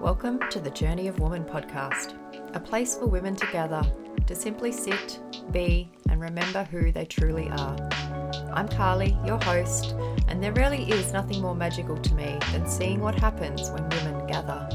Welcome 0.00 0.38
to 0.50 0.60
the 0.60 0.70
Journey 0.70 1.08
of 1.08 1.18
Woman 1.18 1.44
podcast, 1.44 2.14
a 2.54 2.60
place 2.60 2.94
for 2.94 3.06
women 3.06 3.34
to 3.34 3.46
gather 3.50 3.82
to 4.28 4.34
simply 4.36 4.70
sit, 4.70 5.18
be, 5.50 5.90
and 6.08 6.20
remember 6.20 6.62
who 6.62 6.92
they 6.92 7.04
truly 7.04 7.48
are. 7.48 7.76
I'm 8.52 8.68
Carlee, 8.68 9.26
your 9.26 9.42
host, 9.42 9.96
and 10.28 10.40
there 10.40 10.52
really 10.52 10.88
is 10.88 11.12
nothing 11.12 11.42
more 11.42 11.56
magical 11.56 11.96
to 11.98 12.14
me 12.14 12.38
than 12.52 12.68
seeing 12.68 13.00
what 13.00 13.16
happens 13.16 13.72
when 13.72 13.88
women 13.88 14.24
gather. 14.28 14.68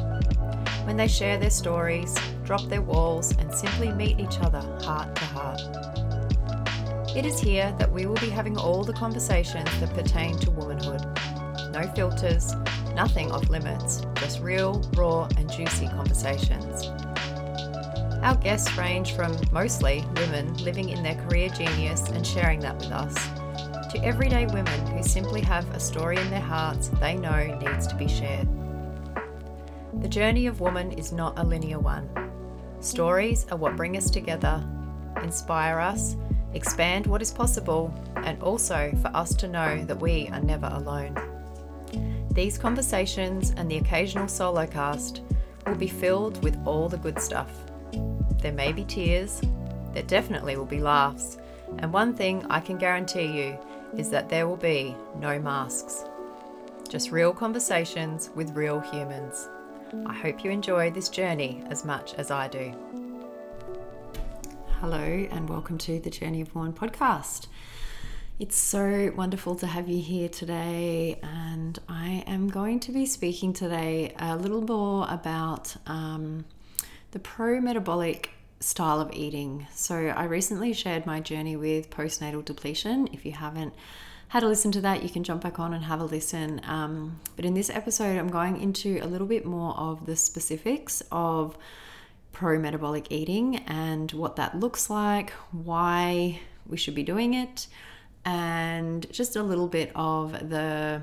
When 0.83 0.97
they 0.97 1.07
share 1.07 1.37
their 1.37 1.49
stories, 1.49 2.13
drop 2.43 2.63
their 2.63 2.81
walls, 2.81 3.31
and 3.37 3.49
simply 3.53 3.93
meet 3.93 4.19
each 4.19 4.41
other 4.41 4.59
heart 4.83 5.15
to 5.15 5.25
heart. 5.25 5.61
It 7.15 7.25
is 7.25 7.39
here 7.39 7.73
that 7.79 7.93
we 7.93 8.07
will 8.07 8.15
be 8.15 8.29
having 8.29 8.57
all 8.57 8.84
the 8.84 8.91
conversations 8.91 9.70
that 9.79 9.93
pertain 9.93 10.37
to 10.40 10.51
womanhood. 10.51 11.01
No 11.71 11.90
filters, 11.95 12.53
nothing 12.93 13.31
off 13.31 13.49
limits, 13.49 14.02
just 14.15 14.41
real, 14.41 14.81
raw, 14.95 15.27
and 15.38 15.51
juicy 15.51 15.88
conversations. 15.88 16.88
Our 18.23 18.35
guests 18.35 18.77
range 18.77 19.13
from 19.13 19.35
mostly 19.51 20.05
women 20.15 20.53
living 20.63 20.89
in 20.89 21.03
their 21.03 21.15
career 21.15 21.49
genius 21.49 22.07
and 22.09 22.25
sharing 22.25 22.59
that 22.61 22.77
with 22.77 22.91
us, 22.91 23.15
to 23.91 24.03
everyday 24.03 24.45
women 24.48 24.87
who 24.87 25.03
simply 25.03 25.41
have 25.41 25.70
a 25.71 25.79
story 25.79 26.17
in 26.17 26.29
their 26.29 26.39
hearts 26.39 26.87
they 26.99 27.15
know 27.15 27.59
needs 27.59 27.85
to 27.87 27.95
be 27.95 28.07
shared. 28.07 28.48
The 30.01 30.07
journey 30.07 30.48
of 30.48 30.62
woman 30.62 30.91
is 30.93 31.12
not 31.12 31.37
a 31.37 31.43
linear 31.43 31.79
one. 31.79 32.09
Stories 32.79 33.45
are 33.51 33.57
what 33.57 33.75
bring 33.75 33.98
us 33.98 34.09
together, 34.09 34.63
inspire 35.21 35.79
us, 35.79 36.15
expand 36.53 37.05
what 37.07 37.21
is 37.21 37.31
possible, 37.31 37.93
and 38.17 38.41
also 38.41 38.91
for 39.01 39.09
us 39.15 39.34
to 39.35 39.48
know 39.48 39.84
that 39.85 39.99
we 39.99 40.27
are 40.29 40.41
never 40.41 40.70
alone. 40.73 41.32
These 42.34 42.57
conversations 42.57 43.53
and 43.57 43.70
the 43.70 43.77
occasional 43.77 44.27
solo 44.27 44.65
cast 44.65 45.21
will 45.67 45.76
be 45.76 45.87
filled 45.87 46.43
with 46.43 46.57
all 46.65 46.90
the 46.90 46.98
good 46.98 47.21
stuff. 47.21 47.51
There 48.41 48.51
may 48.51 48.73
be 48.73 48.85
tears, 48.85 49.40
there 49.93 50.01
definitely 50.01 50.57
will 50.57 50.65
be 50.65 50.79
laughs, 50.79 51.37
and 51.77 51.93
one 51.93 52.15
thing 52.15 52.43
I 52.49 52.59
can 52.59 52.79
guarantee 52.79 53.27
you 53.27 53.59
is 53.95 54.09
that 54.09 54.29
there 54.29 54.48
will 54.48 54.57
be 54.57 54.95
no 55.20 55.40
masks. 55.40 56.05
Just 56.90 57.12
real 57.12 57.34
conversations 57.34 58.31
with 58.34 58.55
real 58.55 58.79
humans. 58.79 59.47
I 60.07 60.13
hope 60.15 60.43
you 60.43 60.49
enjoy 60.49 60.90
this 60.90 61.09
journey 61.09 61.63
as 61.70 61.85
much 61.85 62.15
as 62.15 62.31
I 62.31 62.47
do. 62.47 62.73
Hello, 64.79 64.97
and 64.97 65.47
welcome 65.47 65.78
to 65.78 66.00
the 66.00 66.09
Journey 66.09 66.41
of 66.41 66.56
Woman 66.56 66.73
podcast. 66.73 67.45
It's 68.44 68.58
so 68.58 69.13
wonderful 69.16 69.56
to 69.56 69.68
have 69.68 69.88
you 69.88 70.02
here 70.02 70.28
today, 70.28 71.18
and 71.24 71.80
I 71.88 72.25
am 72.28 72.50
going 72.50 72.81
to 72.81 72.91
be 72.91 73.06
speaking 73.06 73.53
today 73.53 74.13
a 74.19 74.36
little 74.36 74.62
more 74.62 75.08
about 75.09 75.74
um, 75.88 76.44
the 77.12 77.19
pro 77.19 77.62
metabolic 77.62 78.31
style 78.59 79.00
of 79.00 79.14
eating. 79.14 79.66
So, 79.74 79.96
I 79.96 80.25
recently 80.25 80.74
shared 80.74 81.06
my 81.06 81.22
journey 81.22 81.56
with 81.56 81.90
postnatal 81.90 82.44
depletion. 82.44 83.08
If 83.14 83.25
you 83.25 83.31
haven't 83.31 83.74
had 84.28 84.44
a 84.44 84.47
listen 84.50 84.74
to 84.74 84.81
that, 84.81 85.03
you 85.03 85.09
can 85.09 85.24
jump 85.24 85.41
back 85.41 85.58
on 85.58 85.74
and 85.74 85.86
have 85.86 86.02
a 86.02 86.06
listen. 86.06 86.59
Um, 86.66 87.22
but 87.38 87.46
in 87.46 87.53
this 87.53 87.69
episode, 87.69 88.19
I'm 88.19 88.28
going 88.28 88.59
into 88.59 89.00
a 89.02 89.08
little 89.08 89.28
bit 89.28 89.46
more 89.46 89.74
of 89.78 90.06
the 90.06 90.18
specifics 90.18 91.02
of 91.14 91.58
pro 92.34 92.59
metabolic 92.59 93.09
eating 93.09 93.64
and 93.68 94.12
what 94.12 94.36
that 94.36 94.59
looks 94.59 94.90
like, 94.90 95.30
why 95.53 96.41
we 96.68 96.75
should 96.75 96.96
be 96.96 97.03
doing 97.03 97.36
it 97.36 97.68
and 98.25 99.12
just 99.12 99.35
a 99.35 99.44
little 99.44 99.68
bit 99.68 99.91
of 99.96 100.50
the 100.50 101.02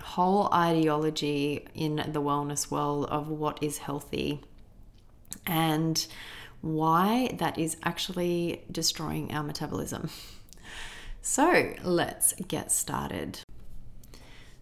whole 0.00 0.52
ideology 0.52 1.66
in 1.74 1.96
the 1.96 2.22
wellness 2.22 2.70
world 2.70 3.06
of 3.06 3.28
what 3.28 3.62
is 3.62 3.78
healthy 3.78 4.40
and 5.46 6.06
why 6.60 7.34
that 7.38 7.58
is 7.58 7.76
actually 7.82 8.62
destroying 8.70 9.32
our 9.32 9.42
metabolism. 9.42 10.10
So 11.22 11.74
let's 11.82 12.32
get 12.48 12.72
started. 12.72 13.40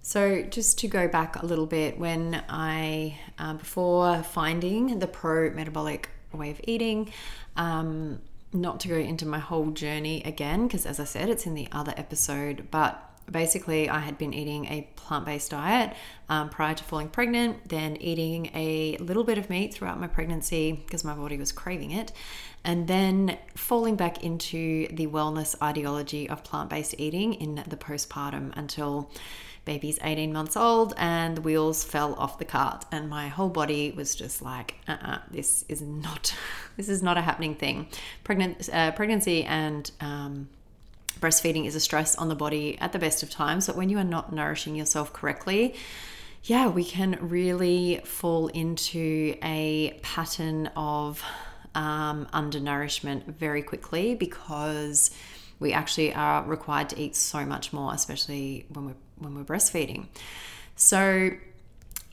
So, 0.02 0.42
just 0.42 0.78
to 0.78 0.88
go 0.88 1.06
back 1.06 1.36
a 1.42 1.44
little 1.44 1.66
bit, 1.66 1.98
when 1.98 2.42
I, 2.48 3.18
uh, 3.38 3.54
before 3.54 4.22
finding 4.22 5.00
the 5.00 5.06
pro 5.06 5.50
metabolic 5.50 6.08
way 6.32 6.50
of 6.50 6.60
eating, 6.64 7.12
um, 7.56 8.20
not 8.52 8.80
to 8.80 8.88
go 8.88 8.96
into 8.96 9.26
my 9.26 9.38
whole 9.38 9.70
journey 9.70 10.22
again, 10.24 10.66
because 10.66 10.86
as 10.86 10.98
I 11.00 11.04
said, 11.04 11.28
it's 11.28 11.46
in 11.46 11.54
the 11.54 11.68
other 11.72 11.94
episode, 11.96 12.68
but 12.70 13.07
basically, 13.30 13.88
I 13.88 14.00
had 14.00 14.18
been 14.18 14.32
eating 14.32 14.66
a 14.66 14.88
plant 14.96 15.24
based 15.24 15.50
diet 15.50 15.94
um, 16.28 16.50
prior 16.50 16.74
to 16.74 16.84
falling 16.84 17.08
pregnant, 17.08 17.68
then 17.68 17.96
eating 17.96 18.50
a 18.54 18.96
little 18.98 19.24
bit 19.24 19.38
of 19.38 19.50
meat 19.50 19.74
throughout 19.74 20.00
my 20.00 20.06
pregnancy 20.06 20.72
because 20.72 21.04
my 21.04 21.14
body 21.14 21.36
was 21.36 21.52
craving 21.52 21.90
it, 21.90 22.12
and 22.64 22.88
then 22.88 23.38
falling 23.54 23.96
back 23.96 24.24
into 24.24 24.88
the 24.88 25.06
wellness 25.06 25.54
ideology 25.62 26.28
of 26.28 26.44
plant 26.44 26.70
based 26.70 26.94
eating 26.98 27.34
in 27.34 27.62
the 27.66 27.76
postpartum 27.76 28.52
until 28.56 29.10
baby's 29.64 29.98
18 30.02 30.32
months 30.32 30.56
old 30.56 30.94
and 30.96 31.36
the 31.36 31.42
wheels 31.42 31.84
fell 31.84 32.14
off 32.14 32.38
the 32.38 32.44
cart 32.44 32.86
and 32.90 33.10
my 33.10 33.28
whole 33.28 33.50
body 33.50 33.92
was 33.94 34.14
just 34.14 34.40
like 34.40 34.76
uh-uh, 34.88 35.18
this 35.30 35.62
is 35.68 35.82
not 35.82 36.34
this 36.78 36.88
is 36.88 37.02
not 37.02 37.18
a 37.18 37.20
happening 37.20 37.54
thing. 37.54 37.86
Pregnant 38.24 38.68
uh, 38.72 38.92
pregnancy 38.92 39.44
and 39.44 39.90
um, 40.00 40.48
breastfeeding 41.20 41.66
is 41.66 41.74
a 41.74 41.80
stress 41.80 42.14
on 42.16 42.28
the 42.28 42.34
body 42.34 42.78
at 42.80 42.92
the 42.92 42.98
best 42.98 43.22
of 43.22 43.30
times 43.30 43.66
but 43.66 43.76
when 43.76 43.88
you 43.88 43.98
are 43.98 44.04
not 44.04 44.32
nourishing 44.32 44.74
yourself 44.74 45.12
correctly 45.12 45.74
yeah 46.44 46.66
we 46.68 46.84
can 46.84 47.18
really 47.20 48.00
fall 48.04 48.48
into 48.48 49.36
a 49.42 49.98
pattern 50.02 50.70
of 50.76 51.22
um, 51.74 52.26
undernourishment 52.32 53.26
very 53.26 53.62
quickly 53.62 54.14
because 54.14 55.10
we 55.60 55.72
actually 55.72 56.14
are 56.14 56.44
required 56.44 56.88
to 56.88 56.98
eat 56.98 57.14
so 57.16 57.44
much 57.44 57.72
more 57.72 57.92
especially 57.92 58.66
when 58.68 58.86
we're 58.86 58.94
when 59.20 59.34
we're 59.34 59.44
breastfeeding. 59.44 60.06
So 60.76 61.30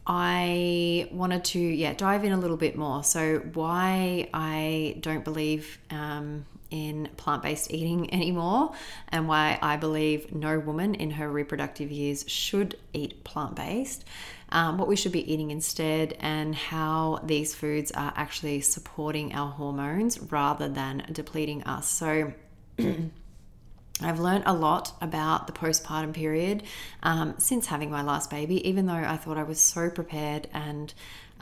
I 0.07 1.09
wanted 1.11 1.43
to 1.45 1.59
yeah 1.59 1.93
dive 1.93 2.23
in 2.23 2.31
a 2.31 2.37
little 2.37 2.57
bit 2.57 2.75
more. 2.75 3.03
So 3.03 3.39
why 3.53 4.29
I 4.33 4.97
don't 4.99 5.23
believe 5.23 5.79
um, 5.89 6.45
in 6.69 7.09
plant-based 7.17 7.71
eating 7.71 8.13
anymore, 8.13 8.73
and 9.09 9.27
why 9.27 9.59
I 9.61 9.77
believe 9.77 10.33
no 10.33 10.59
woman 10.59 10.95
in 10.95 11.11
her 11.11 11.29
reproductive 11.29 11.91
years 11.91 12.25
should 12.27 12.77
eat 12.93 13.23
plant-based. 13.23 14.05
Um, 14.49 14.77
what 14.77 14.87
we 14.87 14.95
should 14.95 15.11
be 15.11 15.31
eating 15.31 15.51
instead, 15.51 16.15
and 16.19 16.55
how 16.55 17.19
these 17.23 17.55
foods 17.55 17.91
are 17.91 18.13
actually 18.15 18.61
supporting 18.61 19.33
our 19.33 19.51
hormones 19.51 20.19
rather 20.19 20.67
than 20.69 21.05
depleting 21.11 21.63
us. 21.63 21.87
So. 21.87 22.33
I've 24.01 24.19
learned 24.19 24.43
a 24.45 24.53
lot 24.53 24.91
about 24.99 25.47
the 25.47 25.53
postpartum 25.53 26.13
period 26.13 26.63
um, 27.01 27.35
since 27.37 27.67
having 27.67 27.89
my 27.89 28.01
last 28.01 28.29
baby, 28.29 28.67
even 28.67 28.87
though 28.87 28.93
I 28.93 29.15
thought 29.15 29.37
I 29.37 29.43
was 29.43 29.61
so 29.61 29.89
prepared 29.89 30.49
and 30.53 30.93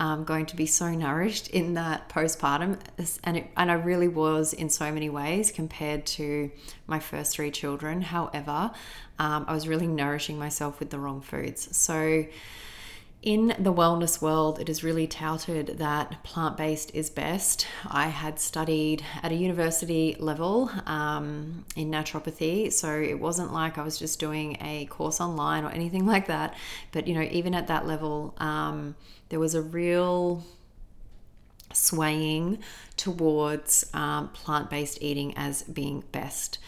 um, 0.04 0.26
going 0.26 0.46
to 0.46 0.58
be 0.58 0.66
so 0.66 0.90
nourished 0.94 1.48
in 1.48 1.76
that 1.76 2.10
postpartum. 2.10 2.78
And, 3.24 3.38
it, 3.38 3.48
and 3.56 3.72
I 3.72 3.76
really 3.76 4.10
was 4.10 4.52
in 4.52 4.70
so 4.70 4.92
many 4.92 5.10
ways 5.10 5.50
compared 5.50 6.06
to 6.18 6.52
my 6.88 7.00
first 7.00 7.32
three 7.34 7.52
children. 7.52 8.02
However, 8.02 8.72
um, 9.18 9.46
I 9.48 9.54
was 9.54 9.66
really 9.66 9.88
nourishing 9.88 10.38
myself 10.38 10.82
with 10.82 10.90
the 10.90 11.00
wrong 11.00 11.22
foods. 11.22 11.78
So, 11.78 12.26
in 13.24 13.56
the 13.58 13.74
wellness 13.74 14.22
world, 14.22 14.60
it 14.60 14.68
is 14.68 14.84
really 14.84 15.08
touted 15.08 15.78
that 15.78 16.22
plant 16.24 16.58
based 16.58 16.94
is 16.94 17.10
best. 17.10 17.66
I 17.88 18.08
had 18.08 18.38
studied 18.38 19.02
at 19.24 19.32
a 19.32 19.36
university 19.36 20.18
level 20.20 20.70
um, 20.86 21.64
in 21.78 21.90
naturopathy, 21.90 22.72
so 22.74 23.00
it 23.00 23.18
wasn't 23.18 23.54
like 23.54 23.78
I 23.78 23.84
was 23.84 23.98
just 23.98 24.20
doing 24.20 24.58
a 24.60 24.88
course 24.88 25.22
online 25.22 25.64
or 25.64 25.70
anything 25.70 26.06
like 26.14 26.28
that. 26.28 26.54
But, 26.92 27.08
you 27.08 27.14
know, 27.14 27.22
even 27.22 27.56
at 27.56 27.68
that 27.68 27.88
level, 27.88 28.36
um, 28.40 28.96
there 29.30 29.40
was 29.40 29.56
a 29.56 29.62
real 29.62 30.44
swaying 31.72 32.60
towards 32.98 33.90
um, 33.94 34.28
plant 34.30 34.70
based 34.70 35.02
eating 35.02 35.36
as 35.38 35.64
being 35.64 36.04
best. 36.12 36.60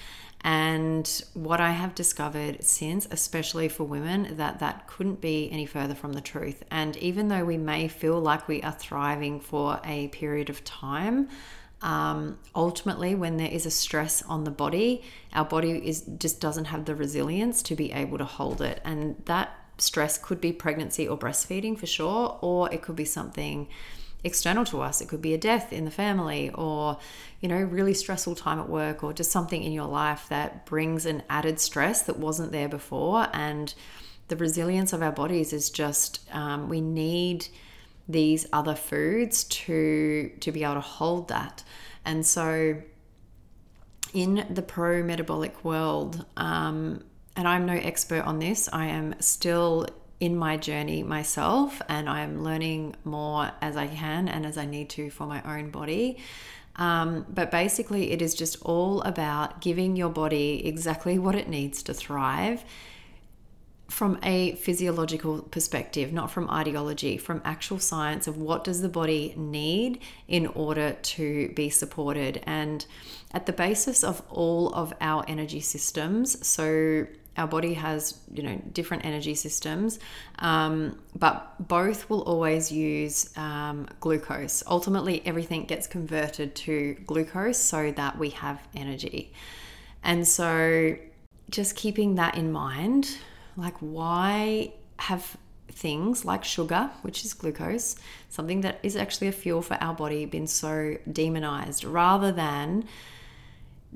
And 0.45 1.24
what 1.33 1.59
I 1.59 1.71
have 1.71 1.95
discovered 1.95 2.63
since, 2.63 3.07
especially 3.09 3.68
for 3.68 3.83
women, 3.83 4.38
that 4.38 4.59
that 4.59 4.86
couldn't 4.86 5.19
be 5.19 5.50
any 5.51 5.65
further 5.65 5.95
from 5.95 6.13
the 6.13 6.21
truth. 6.21 6.63
And 6.69 6.95
even 6.97 7.30
though 7.30 7.44
we 7.44 7.57
may 7.57 7.88
feel 7.88 8.19
like 8.19 8.47
we 8.47 8.62
are 8.62 8.71
thriving 8.71 9.39
for 9.39 9.80
a 9.83 10.07
period 10.09 10.51
of 10.51 10.63
time, 10.63 11.30
um, 11.81 12.38
ultimately, 12.56 13.15
when 13.15 13.38
there 13.38 13.50
is 13.50 13.65
a 13.65 13.71
stress 13.71 14.21
on 14.21 14.44
the 14.44 14.51
body, 14.51 15.03
our 15.33 15.45
body 15.45 15.71
is 15.71 16.03
just 16.19 16.39
doesn't 16.42 16.65
have 16.65 16.86
the 16.86 16.94
resilience 16.94 17.63
to 17.63 17.75
be 17.75 17.91
able 17.91 18.19
to 18.19 18.25
hold 18.25 18.62
it, 18.62 18.81
and 18.86 19.15
that 19.25 19.50
stress 19.80 20.19
could 20.19 20.39
be 20.39 20.53
pregnancy 20.53 21.07
or 21.07 21.18
breastfeeding 21.18 21.75
for 21.77 21.88
sure, 21.88 22.38
or 22.41 22.71
it 22.71 22.83
could 22.83 22.95
be 22.95 23.06
something 23.06 23.68
external 24.25 24.66
to 24.66 24.81
us. 24.81 25.00
It 25.01 25.07
could 25.07 25.22
be 25.22 25.33
a 25.33 25.38
death 25.38 25.72
in 25.72 25.86
the 25.86 25.92
family 25.92 26.50
or, 26.50 26.98
you 27.39 27.48
know, 27.48 27.57
really 27.57 27.94
stressful 27.94 28.36
time 28.36 28.60
at 28.60 28.68
work 28.68 29.04
or 29.04 29.13
just 29.13 29.31
something 29.31 29.63
in 29.63 29.72
your 29.72 29.88
life 29.88 30.27
that 30.30 30.66
brings 30.66 31.06
an 31.06 31.24
added 31.30 31.60
stress 31.60 32.01
that 32.04 32.18
wasn't 32.18 32.51
there 32.51 32.68
before. 32.68 33.27
And 33.31 33.74
the 34.27 34.36
resilience 34.36 34.92
of 34.92 35.01
our 35.01 35.12
bodies 35.12 35.54
is 35.54 35.69
just, 35.69 36.27
um, 36.33 36.68
we 36.68 36.81
need 36.81 37.48
these 38.07 38.45
other 38.54 38.75
foods 38.75 39.45
to 39.45 40.31
to 40.39 40.51
be 40.51 40.63
able 40.63 40.75
to 40.75 40.80
hold 40.80 41.27
that. 41.30 41.63
And 42.04 42.25
so 42.25 42.81
in 44.13 44.45
the 44.50 44.62
pro 44.62 45.04
metabolic 45.04 45.63
world, 45.63 46.25
um, 46.38 47.04
and 47.36 47.48
I'm 47.48 47.66
no 47.66 47.74
expert 47.74 48.24
on 48.24 48.39
this, 48.39 48.69
I 48.72 48.86
am 48.86 49.16
still 49.19 49.88
in 50.19 50.35
my 50.35 50.57
journey 50.57 51.03
myself 51.03 51.81
and 51.89 52.09
I'm 52.09 52.44
learning 52.44 52.95
more 53.03 53.51
as 53.62 53.75
I 53.75 53.88
can 53.88 54.27
and 54.27 54.45
as 54.45 54.57
I 54.57 54.65
need 54.65 54.89
to 54.91 55.09
for 55.09 55.27
my 55.27 55.41
own 55.44 55.69
body. 55.69 56.17
Um, 56.77 57.25
but 57.29 57.51
basically, 57.51 58.12
it 58.12 58.21
is 58.21 58.33
just 58.33 58.62
all 58.62 59.01
about 59.01 59.62
giving 59.62 59.95
your 59.95 60.09
body 60.09 60.65
exactly 60.65 61.17
what 61.25 61.35
it 61.35 61.47
needs 61.47 61.83
to 61.83 61.94
thrive 61.94 62.63
from 63.89 64.17
a 64.23 64.56
physiological 64.56 65.44
perspective, 65.44 66.12
not 66.12 66.31
from 66.31 66.50
ideology, 66.50 67.17
from 67.17 67.41
actual 67.45 67.77
science 67.77 68.27
of 68.27 68.35
what 68.35 68.63
does 68.63 68.81
the 68.81 68.89
body 68.89 69.33
need 69.38 70.00
in 70.27 70.47
order 70.47 70.94
to 71.01 71.50
be 71.50 71.69
supported. 71.69 72.41
And 72.47 72.85
at 73.31 73.45
the 73.45 73.53
basis 73.53 74.03
of 74.03 74.23
all 74.29 74.73
of 74.73 74.94
our 75.01 75.23
energy 75.27 75.59
systems, 75.59 76.45
so 76.45 77.06
our 77.38 77.48
body 77.48 77.74
has 77.74 78.20
you 78.34 78.44
know 78.44 78.62
different 78.72 79.06
energy 79.06 79.36
systems 79.36 80.00
um, 80.40 81.00
but 81.18 81.56
both 81.68 82.10
will 82.10 82.22
always 82.22 82.72
use 82.72 83.36
um, 83.38 83.88
glucose. 84.00 84.64
Ultimately 84.68 85.26
everything 85.26 85.66
gets 85.66 85.88
converted 85.88 86.56
to 86.56 86.96
glucose 87.06 87.58
so 87.58 87.92
that 87.92 88.18
we 88.18 88.30
have 88.30 88.62
energy. 88.76 89.34
And 90.04 90.28
so 90.28 90.96
just 91.50 91.76
keeping 91.76 92.16
that 92.16 92.36
in 92.36 92.52
mind 92.52 93.18
like 93.58 93.76
why 93.80 94.74
have 94.98 95.38
things 95.70 96.24
like 96.26 96.44
sugar 96.44 96.90
which 97.02 97.26
is 97.26 97.34
glucose 97.34 97.96
something 98.30 98.62
that 98.62 98.80
is 98.82 98.96
actually 98.96 99.28
a 99.28 99.32
fuel 99.32 99.62
for 99.62 99.76
our 99.76 99.94
body 99.94 100.26
been 100.26 100.48
so 100.48 100.96
demonized 101.12 101.84
rather 101.84 102.32
than 102.32 102.86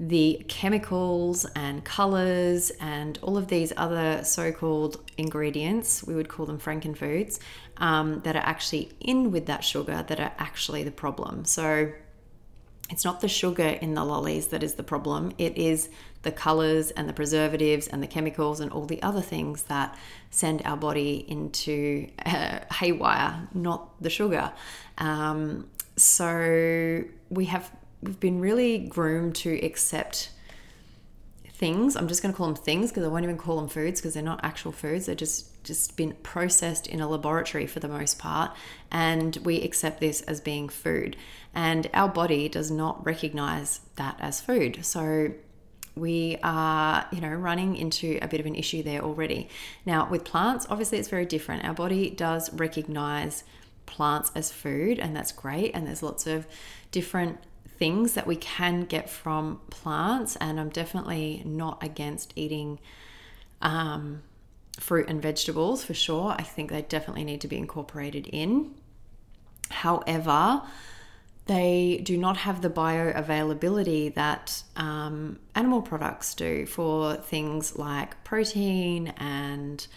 the 0.01 0.45
chemicals 0.47 1.45
and 1.57 1.83
colors 1.83 2.71
and 2.79 3.19
all 3.21 3.37
of 3.37 3.49
these 3.49 3.73
other 3.75 4.23
so 4.23 4.49
called 4.49 5.03
ingredients, 5.17 6.05
we 6.05 6.15
would 6.15 6.29
call 6.29 6.45
them 6.45 6.57
frankenfoods, 6.57 7.39
um, 7.77 8.21
that 8.21 8.33
are 8.33 8.45
actually 8.45 8.89
in 9.01 9.29
with 9.29 9.45
that 9.47 9.61
sugar 9.61 10.05
that 10.07 10.17
are 10.17 10.31
actually 10.37 10.83
the 10.83 10.91
problem. 10.91 11.43
So 11.43 11.91
it's 12.89 13.03
not 13.03 13.19
the 13.19 13.27
sugar 13.27 13.67
in 13.67 13.93
the 13.93 14.05
lollies 14.05 14.47
that 14.47 14.63
is 14.63 14.75
the 14.75 14.83
problem, 14.83 15.33
it 15.37 15.57
is 15.57 15.89
the 16.21 16.31
colors 16.31 16.91
and 16.91 17.07
the 17.07 17.13
preservatives 17.13 17.87
and 17.87 18.01
the 18.01 18.07
chemicals 18.07 18.61
and 18.61 18.71
all 18.71 18.85
the 18.85 19.01
other 19.03 19.21
things 19.21 19.63
that 19.63 19.97
send 20.29 20.61
our 20.63 20.77
body 20.77 21.25
into 21.27 22.09
uh, 22.25 22.59
haywire, 22.73 23.49
not 23.53 24.01
the 24.01 24.09
sugar. 24.09 24.53
Um, 24.97 25.69
so 25.97 27.03
we 27.29 27.45
have 27.45 27.69
we've 28.01 28.19
been 28.19 28.39
really 28.39 28.77
groomed 28.79 29.35
to 29.35 29.53
accept 29.65 30.31
things. 31.59 31.95
I'm 31.95 32.07
just 32.07 32.21
going 32.21 32.33
to 32.33 32.37
call 32.37 32.47
them 32.47 32.55
things 32.55 32.89
because 32.89 33.03
I 33.03 33.09
won't 33.09 33.23
even 33.25 33.37
call 33.37 33.57
them 33.57 33.67
foods 33.67 33.99
because 33.99 34.13
they're 34.13 34.23
not 34.23 34.39
actual 34.43 34.71
foods. 34.71 35.05
They're 35.05 35.15
just 35.15 35.63
just 35.63 35.97
been 35.97 36.13
processed 36.23 36.87
in 36.87 37.01
a 37.01 37.07
laboratory 37.07 37.67
for 37.67 37.81
the 37.81 37.87
most 37.89 38.17
part, 38.17 38.51
and 38.91 39.37
we 39.43 39.61
accept 39.61 39.99
this 39.99 40.21
as 40.21 40.39
being 40.39 40.69
food. 40.69 41.17
And 41.53 41.89
our 41.93 42.07
body 42.07 42.47
does 42.47 42.71
not 42.71 43.05
recognize 43.05 43.81
that 43.97 44.15
as 44.19 44.39
food. 44.39 44.85
So 44.85 45.33
we 45.95 46.37
are, 46.43 47.05
you 47.11 47.19
know, 47.19 47.33
running 47.33 47.75
into 47.75 48.19
a 48.21 48.27
bit 48.27 48.39
of 48.39 48.45
an 48.45 48.55
issue 48.55 48.81
there 48.81 49.01
already. 49.01 49.49
Now, 49.85 50.09
with 50.09 50.23
plants, 50.23 50.65
obviously 50.69 50.97
it's 50.97 51.09
very 51.09 51.25
different. 51.25 51.65
Our 51.65 51.73
body 51.73 52.09
does 52.09 52.53
recognize 52.53 53.43
plants 53.85 54.31
as 54.33 54.51
food, 54.51 54.97
and 54.97 55.13
that's 55.15 55.33
great. 55.33 55.71
And 55.73 55.85
there's 55.85 56.01
lots 56.01 56.25
of 56.25 56.47
different 56.91 57.39
things 57.79 58.13
that 58.13 58.27
we 58.27 58.35
can 58.35 58.83
get 58.83 59.09
from 59.09 59.61
plants, 59.69 60.35
and 60.35 60.59
I'm 60.59 60.69
definitely 60.69 61.41
not 61.45 61.81
against 61.81 62.33
eating 62.35 62.79
um, 63.61 64.21
fruit 64.77 65.07
and 65.07 65.21
vegetables 65.21 65.83
for 65.83 65.93
sure. 65.93 66.35
I 66.37 66.43
think 66.43 66.69
they 66.69 66.81
definitely 66.81 67.23
need 67.23 67.41
to 67.41 67.47
be 67.47 67.57
incorporated 67.57 68.27
in. 68.27 68.75
However, 69.69 70.61
they 71.45 72.01
do 72.03 72.17
not 72.17 72.37
have 72.37 72.61
the 72.61 72.69
bioavailability 72.69 74.13
that 74.13 74.61
um, 74.75 75.39
animal 75.55 75.81
products 75.81 76.35
do 76.35 76.65
for 76.65 77.15
things 77.15 77.77
like 77.77 78.23
protein 78.23 79.07
and 79.17 79.87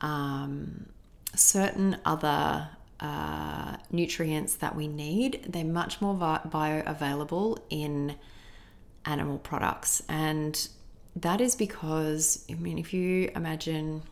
um, 0.00 0.86
certain 1.34 1.96
other 2.04 2.68
uh, 3.00 3.76
nutrients 3.90 4.56
that 4.56 4.74
we 4.74 4.88
need. 4.88 5.46
They're 5.48 5.64
much 5.64 6.00
more 6.00 6.14
bioavailable 6.16 7.58
in 7.70 8.16
animal 9.04 9.38
products. 9.38 10.02
And 10.08 10.68
that 11.16 11.40
is 11.40 11.54
because, 11.54 12.44
I 12.50 12.54
mean, 12.54 12.78
if 12.78 12.92
you 12.92 13.30
imagine 13.34 14.02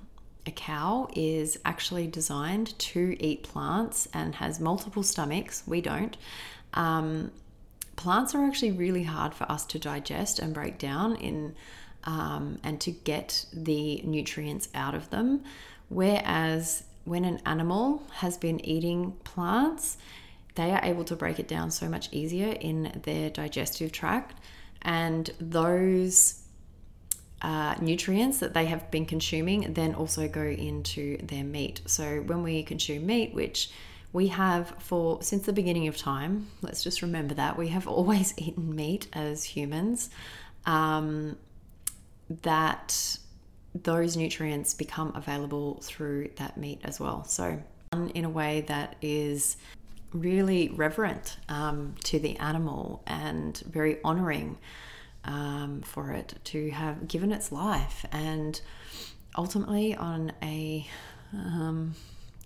a 0.47 0.51
cow 0.51 1.09
is 1.15 1.59
actually 1.65 2.07
designed 2.07 2.79
to 2.79 3.17
eat 3.19 3.43
plants 3.43 4.09
and 4.15 4.35
has 4.37 4.61
multiple 4.61 5.03
stomachs, 5.03 5.65
we 5.67 5.81
don't. 5.81 6.17
Um, 6.75 7.33
plants 7.97 8.35
are 8.35 8.45
actually 8.45 8.73
really 8.73 9.03
hard 9.03 9.35
for 9.35 9.51
us 9.51 9.65
to 9.67 9.79
digest 9.79 10.39
and 10.39 10.55
break 10.55 10.79
down 10.79 11.17
in 11.17 11.55
um, 12.05 12.61
and 12.63 12.81
to 12.83 12.93
get 12.93 13.47
the 13.53 14.01
nutrients 14.05 14.69
out 14.75 14.95
of 14.95 15.11
them. 15.11 15.43
Whereas 15.89 16.85
when 17.07 17.25
an 17.25 17.41
animal 17.47 18.03
has 18.17 18.37
been 18.37 18.63
eating 18.67 19.13
plants, 19.25 19.97
they 20.57 20.73
are 20.73 20.81
able 20.83 21.05
to 21.05 21.17
break 21.17 21.39
it 21.39 21.47
down 21.47 21.71
so 21.71 21.89
much 21.89 22.13
easier 22.13 22.49
in 22.49 23.01
their 23.05 23.31
digestive 23.31 23.93
tract. 23.93 24.39
And 24.83 25.31
those 25.41 26.43
uh, 27.43 27.77
nutrients 27.81 28.39
that 28.41 28.55
they 28.55 28.67
have 28.67 28.91
been 28.91 29.07
consuming 29.07 29.73
then 29.75 29.95
also 29.95 30.27
go 30.27 30.43
into 30.43 31.17
their 31.19 31.45
meat. 31.45 31.81
So 31.87 32.23
when 32.27 32.43
we 32.43 32.63
consume 32.65 33.07
meat, 33.07 33.35
which 33.35 33.71
we 34.13 34.29
have 34.29 34.75
for 34.79 35.23
since 35.23 35.47
the 35.47 35.53
beginning 35.53 35.87
of 35.87 35.97
time, 35.97 36.49
let's 36.61 36.83
just 36.83 37.03
remember 37.03 37.35
that 37.35 37.57
we 37.57 37.69
have 37.69 37.87
always 37.97 38.35
eaten 38.37 38.75
meat 38.75 39.07
as 39.13 39.45
humans. 39.45 40.11
Um, 40.65 41.37
that 42.43 43.19
those 43.83 44.17
nutrients 44.17 44.75
become 44.75 45.13
available 45.15 45.81
through 45.83 46.31
that 46.37 46.57
meat 46.57 46.81
as 46.85 47.01
well. 47.01 47.25
So, 47.25 47.63
in 47.93 48.25
a 48.25 48.31
way 48.31 48.63
that 48.69 48.97
is 49.01 49.57
really 50.13 50.69
reverent 50.71 51.37
um, 51.49 51.95
to 52.05 52.19
the 52.19 52.37
animal 52.39 53.03
and 53.07 53.59
very 53.71 53.99
honoring 54.05 54.59
um, 55.25 55.83
for 55.83 56.13
it 56.13 56.35
to 56.45 56.71
have 56.71 57.09
given 57.09 57.33
its 57.33 57.53
life. 57.53 58.05
And 58.13 58.61
ultimately, 59.37 59.95
on 59.95 60.33
a 60.43 60.87
um, 61.33 61.95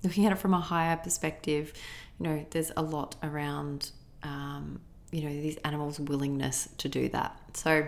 looking 0.03 0.27
at 0.27 0.33
it 0.33 0.39
from 0.39 0.55
a 0.55 0.61
higher 0.61 0.97
perspective, 0.97 1.73
you 2.19 2.27
know, 2.27 2.47
there's 2.51 2.73
a 2.77 2.83
lot 2.83 3.17
around, 3.23 3.91
um, 4.23 4.81
you 5.11 5.23
know, 5.23 5.29
these 5.29 5.57
animals' 5.59 6.01
willingness 6.01 6.69
to 6.79 6.89
do 6.89 7.09
that. 7.11 7.37
So, 7.55 7.87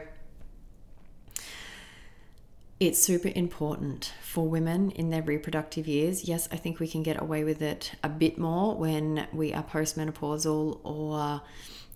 it's 2.87 2.99
super 2.99 3.31
important 3.35 4.13
for 4.21 4.49
women 4.49 4.91
in 4.91 5.11
their 5.11 5.23
reproductive 5.23 5.87
years. 5.87 6.25
Yes, 6.25 6.49
I 6.51 6.57
think 6.57 6.81
we 6.81 6.89
can 6.89 7.05
get 7.05 7.21
away 7.21 7.45
with 7.45 7.63
it 7.63 7.93
a 8.03 8.09
bit 8.09 8.39
more 8.39 8.75
when 8.75 9.29
we 9.33 9.55
are 9.55 9.63
postmenopausal, 9.63 10.81
or 10.83 11.43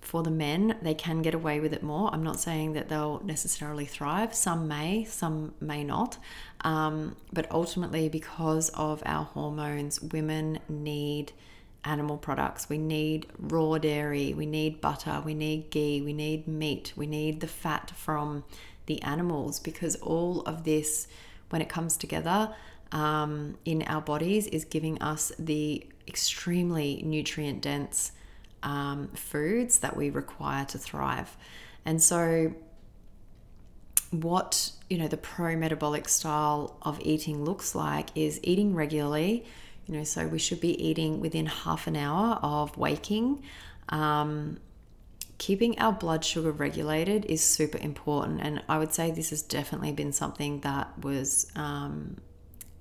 for 0.01 0.23
the 0.23 0.31
men, 0.31 0.77
they 0.83 0.95
can 0.95 1.23
get 1.23 1.35
away 1.35 1.59
with 1.59 1.73
it 1.73 1.83
more. 1.83 2.15
I'm 2.15 2.23
not 2.23 2.39
saying 2.39 2.75
that 2.75 2.89
they'll 2.89 3.21
necessarily 3.25 3.85
thrive. 3.85 4.33
Some 4.33 4.69
may, 4.69 5.03
some 5.05 5.55
may 5.61 5.83
not. 5.83 6.19
Um, 6.61 7.17
but 7.33 7.51
ultimately, 7.51 8.09
because 8.09 8.69
of 8.71 9.03
our 9.05 9.25
hormones, 9.25 10.01
women 10.01 10.61
need 10.69 11.33
animal 11.83 12.17
products. 12.17 12.69
We 12.69 12.79
need 12.79 13.27
raw 13.39 13.79
dairy, 13.79 14.35
we 14.35 14.47
need 14.47 14.81
butter, 14.81 15.21
we 15.25 15.35
need 15.35 15.71
ghee, 15.71 16.01
we 16.01 16.13
need 16.13 16.47
meat, 16.47 16.93
we 16.95 17.09
need 17.09 17.41
the 17.41 17.49
fat 17.49 17.91
from 17.91 18.45
the 18.87 19.03
animals 19.03 19.59
because 19.59 19.97
all 19.97 20.41
of 20.43 20.65
this, 20.65 21.09
when 21.51 21.61
it 21.63 21.69
comes 21.69 21.97
together 21.97 22.55
um, 22.93 23.59
in 23.65 23.83
our 23.83 24.01
bodies, 24.01 24.47
is 24.47 24.65
giving 24.65 25.01
us 25.03 25.33
the 25.39 25.87
extremely 26.09 27.03
nutrient 27.05 27.63
dense 27.63 28.13
um, 28.63 29.09
foods 29.09 29.79
that 29.81 29.97
we 29.97 30.11
require 30.11 30.65
to 30.67 30.79
thrive. 30.79 31.37
And 31.85 32.03
so, 32.03 32.55
what 34.11 34.71
you 34.89 34.99
know 34.99 35.09
the 35.09 35.17
pro 35.17 35.57
metabolic 35.57 36.09
style 36.09 36.77
of 36.83 37.01
eating 37.01 37.45
looks 37.45 37.75
like 37.75 38.09
is 38.15 38.39
eating 38.43 38.75
regularly 38.75 39.45
you 39.87 39.97
know 39.97 40.05
so 40.05 40.27
we 40.27 40.39
should 40.39 40.61
be 40.61 40.81
eating 40.83 41.21
within 41.21 41.47
half 41.47 41.87
an 41.87 41.97
hour 41.97 42.39
of 42.43 42.77
waking 42.77 43.43
um, 43.89 44.59
keeping 45.39 45.79
our 45.79 45.93
blood 45.93 46.25
sugar 46.25 46.51
regulated 46.51 47.25
is 47.27 47.43
super 47.43 47.79
important. 47.79 48.41
And 48.43 48.63
I 48.69 48.79
would 48.79 48.93
say 48.93 49.11
this 49.11 49.31
has 49.31 49.43
definitely 49.43 49.93
been 49.93 50.13
something 50.13 50.61
that 50.61 50.99
was 51.03 51.51
um, 51.57 52.17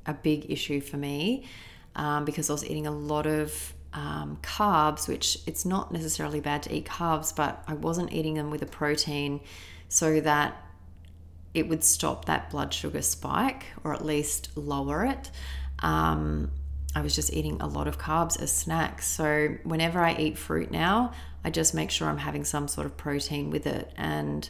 a 0.05 0.13
big 0.13 0.49
issue 0.49 0.81
for 0.81 0.97
me 0.97 1.45
um, 1.95 2.25
because 2.25 2.49
I 2.49 2.53
was 2.53 2.65
eating 2.65 2.87
a 2.87 2.91
lot 2.91 3.25
of 3.25 3.73
um, 3.93 4.37
carbs, 4.41 5.07
which 5.07 5.37
it's 5.45 5.65
not 5.65 5.91
necessarily 5.91 6.39
bad 6.39 6.63
to 6.63 6.73
eat 6.73 6.85
carbs, 6.85 7.35
but 7.35 7.63
I 7.67 7.73
wasn't 7.73 8.13
eating 8.13 8.35
them 8.35 8.51
with 8.51 8.61
a 8.61 8.67
protein 8.67 9.41
so 9.87 10.19
that 10.21 10.61
it 11.53 11.69
would 11.69 11.83
stop 11.83 12.25
that 12.25 12.49
blood 12.49 12.73
sugar 12.73 13.01
spike 13.01 13.65
or 13.83 13.93
at 13.93 14.03
least 14.03 14.49
lower 14.57 15.05
it. 15.05 15.31
Um, 15.79 16.51
I 16.93 17.01
was 17.01 17.15
just 17.15 17.33
eating 17.33 17.61
a 17.61 17.67
lot 17.67 17.87
of 17.87 17.97
carbs 17.97 18.41
as 18.41 18.51
snacks. 18.51 19.07
So 19.07 19.57
whenever 19.63 19.99
I 19.99 20.15
eat 20.15 20.37
fruit 20.37 20.71
now, 20.71 21.13
I 21.45 21.51
just 21.51 21.75
make 21.75 21.91
sure 21.91 22.09
I'm 22.09 22.17
having 22.17 22.43
some 22.43 22.67
sort 22.67 22.87
of 22.87 22.97
protein 22.97 23.51
with 23.51 23.67
it. 23.67 23.93
And 23.95 24.49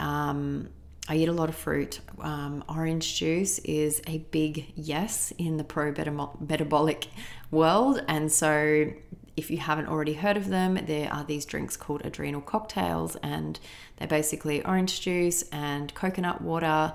um, 0.00 0.70
I 1.06 1.16
eat 1.16 1.28
a 1.28 1.32
lot 1.32 1.50
of 1.50 1.54
fruit. 1.54 2.00
Um, 2.20 2.64
orange 2.70 3.16
juice 3.16 3.58
is 3.58 4.00
a 4.06 4.18
big 4.30 4.72
yes 4.74 5.32
in 5.36 5.58
the 5.58 5.64
pro 5.64 5.92
metabolic 6.40 7.08
world. 7.50 8.02
And 8.08 8.32
so, 8.32 8.92
if 9.36 9.50
you 9.50 9.58
haven't 9.58 9.88
already 9.88 10.14
heard 10.14 10.38
of 10.38 10.48
them, 10.48 10.78
there 10.86 11.12
are 11.12 11.24
these 11.24 11.44
drinks 11.44 11.76
called 11.76 12.02
adrenal 12.04 12.40
cocktails, 12.40 13.16
and 13.16 13.58
they're 13.96 14.08
basically 14.08 14.64
orange 14.64 15.00
juice 15.00 15.42
and 15.52 15.92
coconut 15.94 16.42
water 16.42 16.94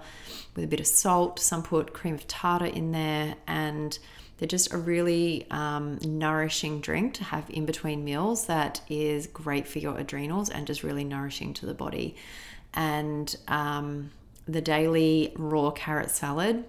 with 0.55 0.65
a 0.65 0.67
bit 0.67 0.79
of 0.79 0.87
salt. 0.87 1.39
Some 1.39 1.63
put 1.63 1.93
cream 1.93 2.15
of 2.15 2.27
tartar 2.27 2.67
in 2.67 2.91
there, 2.91 3.35
and 3.47 3.97
they're 4.37 4.47
just 4.47 4.71
a 4.71 4.77
really 4.77 5.47
um, 5.49 5.97
nourishing 6.03 6.79
drink 6.79 7.15
to 7.15 7.23
have 7.23 7.49
in 7.49 7.65
between 7.65 8.03
meals 8.03 8.45
that 8.45 8.81
is 8.89 9.27
great 9.27 9.67
for 9.67 9.79
your 9.79 9.97
adrenals 9.97 10.49
and 10.49 10.67
just 10.67 10.83
really 10.83 11.03
nourishing 11.03 11.53
to 11.55 11.65
the 11.65 11.73
body 11.73 12.15
and 12.73 13.35
um, 13.47 14.11
the 14.47 14.61
daily 14.61 15.33
raw 15.37 15.71
carrot 15.71 16.11
salad. 16.11 16.63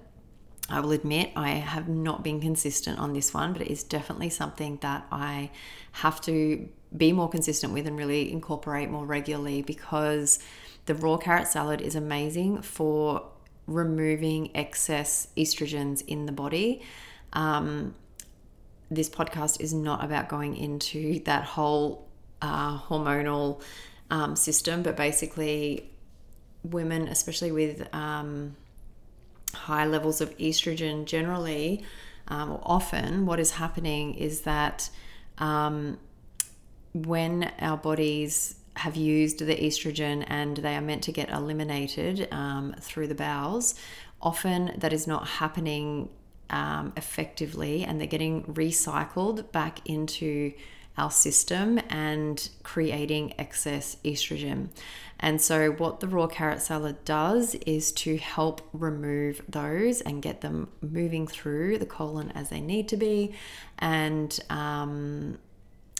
I 0.70 0.80
will 0.80 0.92
admit 0.92 1.30
I 1.36 1.50
have 1.50 1.88
not 1.88 2.22
been 2.22 2.40
consistent 2.40 2.98
on 2.98 3.12
this 3.12 3.32
one, 3.32 3.52
but 3.52 3.62
it 3.62 3.68
is 3.68 3.82
definitely 3.82 4.30
something 4.30 4.78
that 4.82 5.06
I 5.10 5.50
have 5.92 6.20
to 6.22 6.68
be 6.96 7.12
more 7.12 7.28
consistent 7.28 7.72
with 7.72 7.86
and 7.86 7.96
really 7.98 8.32
incorporate 8.32 8.90
more 8.90 9.04
regularly 9.04 9.62
because 9.62 10.38
the 10.86 10.94
raw 10.94 11.16
carrot 11.16 11.48
salad 11.48 11.80
is 11.80 11.94
amazing 11.94 12.62
for 12.62 13.26
removing 13.66 14.50
excess 14.56 15.28
estrogens 15.36 16.02
in 16.06 16.26
the 16.26 16.32
body. 16.32 16.82
Um, 17.32 17.94
this 18.90 19.10
podcast 19.10 19.60
is 19.60 19.74
not 19.74 20.04
about 20.04 20.28
going 20.28 20.56
into 20.56 21.20
that 21.24 21.44
whole 21.44 22.08
uh, 22.40 22.78
hormonal 22.78 23.62
um, 24.10 24.36
system, 24.36 24.82
but 24.82 24.96
basically, 24.96 25.90
women, 26.62 27.08
especially 27.08 27.52
with 27.52 27.86
um, 27.94 28.56
high 29.54 29.84
levels 29.84 30.20
of 30.20 30.36
estrogen, 30.38 31.04
generally 31.04 31.84
um, 32.28 32.52
or 32.52 32.60
often, 32.62 33.26
what 33.26 33.40
is 33.40 33.52
happening 33.52 34.14
is 34.14 34.42
that 34.42 34.90
um, 35.38 35.98
when 36.94 37.52
our 37.60 37.76
bodies 37.76 38.56
have 38.76 38.96
used 38.96 39.40
the 39.40 39.56
estrogen 39.56 40.24
and 40.28 40.58
they 40.58 40.76
are 40.76 40.80
meant 40.80 41.02
to 41.02 41.12
get 41.12 41.30
eliminated 41.30 42.28
um, 42.32 42.74
through 42.80 43.08
the 43.08 43.14
bowels, 43.14 43.74
often 44.20 44.72
that 44.78 44.92
is 44.92 45.06
not 45.06 45.26
happening 45.26 46.08
um, 46.50 46.92
effectively 46.96 47.84
and 47.84 48.00
they're 48.00 48.06
getting 48.06 48.44
recycled 48.44 49.50
back 49.52 49.80
into 49.88 50.52
our 50.98 51.10
system 51.10 51.78
and 51.88 52.50
creating 52.64 53.32
excess 53.38 53.96
estrogen. 54.04 54.68
And 55.20 55.40
so, 55.40 55.70
what 55.70 56.00
the 56.00 56.08
raw 56.08 56.26
carrot 56.26 56.60
salad 56.60 57.04
does 57.04 57.54
is 57.66 57.90
to 57.92 58.16
help 58.18 58.68
remove 58.72 59.42
those 59.48 60.00
and 60.00 60.22
get 60.22 60.42
them 60.42 60.68
moving 60.80 61.26
through 61.26 61.78
the 61.78 61.86
colon 61.86 62.30
as 62.32 62.50
they 62.50 62.60
need 62.60 62.88
to 62.88 62.96
be, 62.96 63.34
and 63.78 64.38
um, 64.48 65.38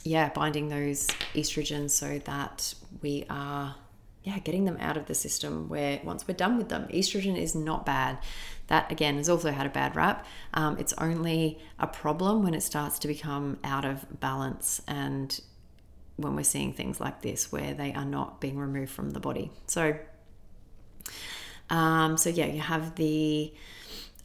yeah, 0.03 0.29
binding 0.29 0.69
those 0.69 1.07
estrogens 1.33 1.91
so 1.91 2.19
that 2.19 2.73
we 3.01 3.25
are 3.29 3.75
yeah 4.23 4.37
getting 4.39 4.65
them 4.65 4.77
out 4.79 4.97
of 4.97 5.05
the 5.05 5.15
system 5.15 5.69
where 5.69 5.99
once 6.03 6.27
we're 6.27 6.33
done 6.33 6.57
with 6.57 6.69
them 6.69 6.87
estrogen 6.91 7.37
is 7.37 7.55
not 7.55 7.85
bad 7.85 8.17
that 8.69 8.91
again 8.91 9.17
has 9.17 9.27
also 9.29 9.51
had 9.51 9.65
a 9.65 9.69
bad 9.69 9.95
rap. 9.95 10.25
Um, 10.53 10.77
it's 10.77 10.93
only 10.93 11.59
a 11.79 11.87
problem 11.87 12.43
when 12.43 12.53
it 12.53 12.61
starts 12.61 12.99
to 12.99 13.07
become 13.07 13.57
out 13.63 13.83
of 13.83 14.05
balance 14.19 14.81
and 14.87 15.39
when 16.17 16.35
we're 16.35 16.43
seeing 16.43 16.73
things 16.73 16.99
like 16.99 17.21
this 17.21 17.51
where 17.51 17.73
they 17.73 17.93
are 17.93 18.05
not 18.05 18.39
being 18.39 18.59
removed 18.59 18.91
from 18.91 19.09
the 19.09 19.19
body. 19.19 19.51
So, 19.65 19.97
um, 21.71 22.15
so 22.17 22.29
yeah, 22.29 22.45
you 22.45 22.59
have 22.59 22.95
the 22.95 23.51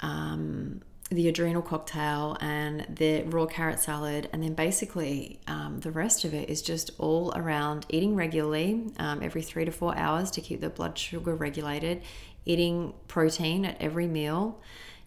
um, 0.01 0.83
the 1.11 1.29
adrenal 1.29 1.63
cocktail 1.63 2.37
and 2.41 2.87
the 2.89 3.23
raw 3.25 3.47
carrot 3.47 3.79
salad, 3.79 4.29
and 4.33 4.43
then 4.43 4.55
basically 4.55 5.39
um, 5.47 5.81
the 5.81 5.91
rest 5.91 6.25
of 6.25 6.33
it 6.33 6.49
is 6.49 6.63
just 6.63 6.91
all 6.99 7.33
around 7.37 7.87
eating 7.91 8.17
regularly, 8.17 8.91
um, 8.99 9.23
every 9.23 9.43
three 9.43 9.65
to 9.65 9.71
four 9.71 9.97
hours 9.97 10.31
to 10.33 10.41
keep 10.41 10.61
the 10.61 10.71
blood 10.71 10.97
sugar 10.97 11.35
regulated, 11.35 12.03
eating 12.47 12.95
protein 13.07 13.65
at 13.65 13.81
every 13.81 14.07
meal, 14.07 14.61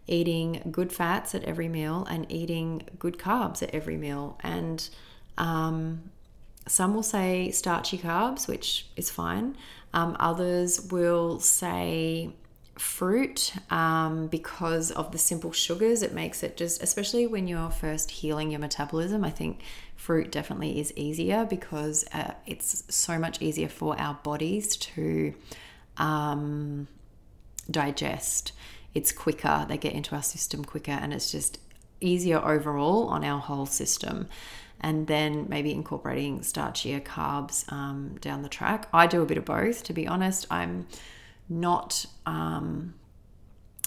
eating 0.06 0.70
good 0.72 0.94
fats 0.94 1.34
at 1.34 1.44
every 1.44 1.68
meal, 1.68 2.06
and 2.10 2.32
eating 2.32 2.84
good 3.00 3.18
carbs 3.18 3.64
at 3.64 3.72
every 3.74 3.98
meal. 3.98 4.38
And 4.42 4.88
um, 5.38 6.12
some 6.68 6.94
will 6.94 7.04
say 7.04 7.52
starchy 7.52 7.98
carbs, 7.98 8.48
which 8.48 8.88
is 8.96 9.10
fine. 9.10 9.58
Um, 9.94 10.16
others 10.20 10.90
will 10.92 11.40
say 11.40 12.30
fruit 12.80 13.54
um, 13.70 14.28
because 14.28 14.92
of 14.92 15.12
the 15.12 15.18
simple 15.18 15.52
sugars. 15.52 16.02
It 16.02 16.14
makes 16.14 16.44
it 16.44 16.58
just, 16.58 16.82
especially 16.82 17.28
when 17.28 17.48
you're 17.48 17.70
first 17.70 18.12
healing 18.12 18.52
your 18.52 18.60
metabolism, 18.60 19.24
I 19.24 19.30
think 19.30 19.62
fruit 19.96 20.32
definitely 20.32 20.80
is 20.80 20.94
easier 20.96 21.46
because 21.46 22.06
uh, 22.14 22.34
it's 22.46 22.84
so 22.94 23.18
much 23.18 23.42
easier 23.42 23.68
for 23.68 24.00
our 24.00 24.16
bodies 24.24 24.76
to 24.78 25.34
um, 25.98 26.88
digest. 27.70 28.54
It's 28.94 29.12
quicker, 29.12 29.66
they 29.68 29.78
get 29.78 29.94
into 29.94 30.16
our 30.16 30.24
system 30.24 30.64
quicker, 30.64 30.92
and 30.92 31.14
it's 31.14 31.32
just 31.32 31.60
easier 32.00 32.40
overall 32.40 33.08
on 33.08 33.24
our 33.24 33.40
whole 33.40 33.66
system. 33.66 34.28
And 34.80 35.08
then 35.08 35.48
maybe 35.50 35.72
incorporating 35.72 36.42
starchier 36.42 37.04
carbs 37.04 37.72
um, 37.72 38.18
down 38.22 38.44
the 38.44 38.50
track. 38.50 38.88
I 38.94 39.08
do 39.08 39.24
a 39.24 39.26
bit 39.26 39.40
of 39.40 39.46
both, 39.46 39.84
to 39.86 39.94
be 39.94 40.08
honest. 40.08 40.46
I'm 40.52 40.86
not 41.50 42.06
um, 42.26 42.94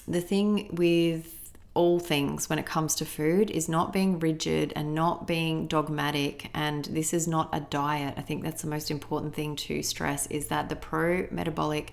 the 0.09 0.21
thing 0.21 0.69
with 0.73 1.37
all 1.75 2.00
things 2.00 2.49
when 2.50 2.59
it 2.59 2.67
comes 2.67 2.97
to 2.97 3.05
food 3.05 3.50
is 3.50 3.69
not 3.69 3.93
being 3.93 4.19
rigid 4.19 4.73
and 4.75 4.95
not 4.95 5.26
being 5.26 5.69
dogmatic 5.69 6.50
and 6.52 6.87
this 6.87 7.14
is 7.14 7.29
not 7.29 7.49
a 7.52 7.61
diet 7.61 8.12
i 8.17 8.21
think 8.21 8.43
that's 8.43 8.62
the 8.62 8.69
most 8.69 8.90
important 8.90 9.33
thing 9.33 9.55
to 9.55 9.81
stress 9.81 10.26
is 10.26 10.49
that 10.49 10.69
the 10.69 10.75
pro 10.75 11.29
metabolic 11.31 11.93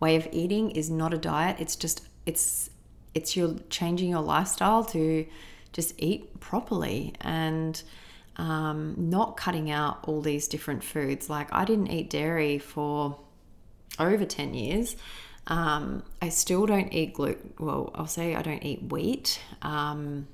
way 0.00 0.16
of 0.16 0.28
eating 0.32 0.70
is 0.70 0.90
not 0.90 1.14
a 1.14 1.18
diet. 1.18 1.56
It's 1.58 1.76
just 1.76 2.06
it's 2.24 2.70
it's 3.14 3.36
your 3.36 3.56
changing 3.70 4.10
your 4.10 4.20
lifestyle 4.20 4.84
to 4.86 5.26
just 5.72 5.94
eat 5.98 6.38
properly 6.40 7.14
and 7.20 7.82
um, 8.36 8.94
not 8.96 9.36
cutting 9.36 9.70
out 9.70 9.98
all 10.02 10.20
these 10.20 10.48
different 10.48 10.84
foods. 10.84 11.30
Like 11.30 11.52
I 11.52 11.64
didn't 11.64 11.88
eat 11.88 12.10
dairy 12.10 12.58
for 12.58 13.18
over 13.98 14.24
10 14.24 14.54
years. 14.54 14.96
Um, 15.46 16.02
I 16.20 16.28
still 16.28 16.66
don't 16.66 16.92
eat 16.92 17.14
gluten. 17.14 17.54
Well, 17.58 17.90
I'll 17.94 18.06
say 18.06 18.34
I 18.34 18.42
don't 18.42 18.64
eat 18.64 18.90
wheat. 18.90 19.40
Um, 19.62 20.26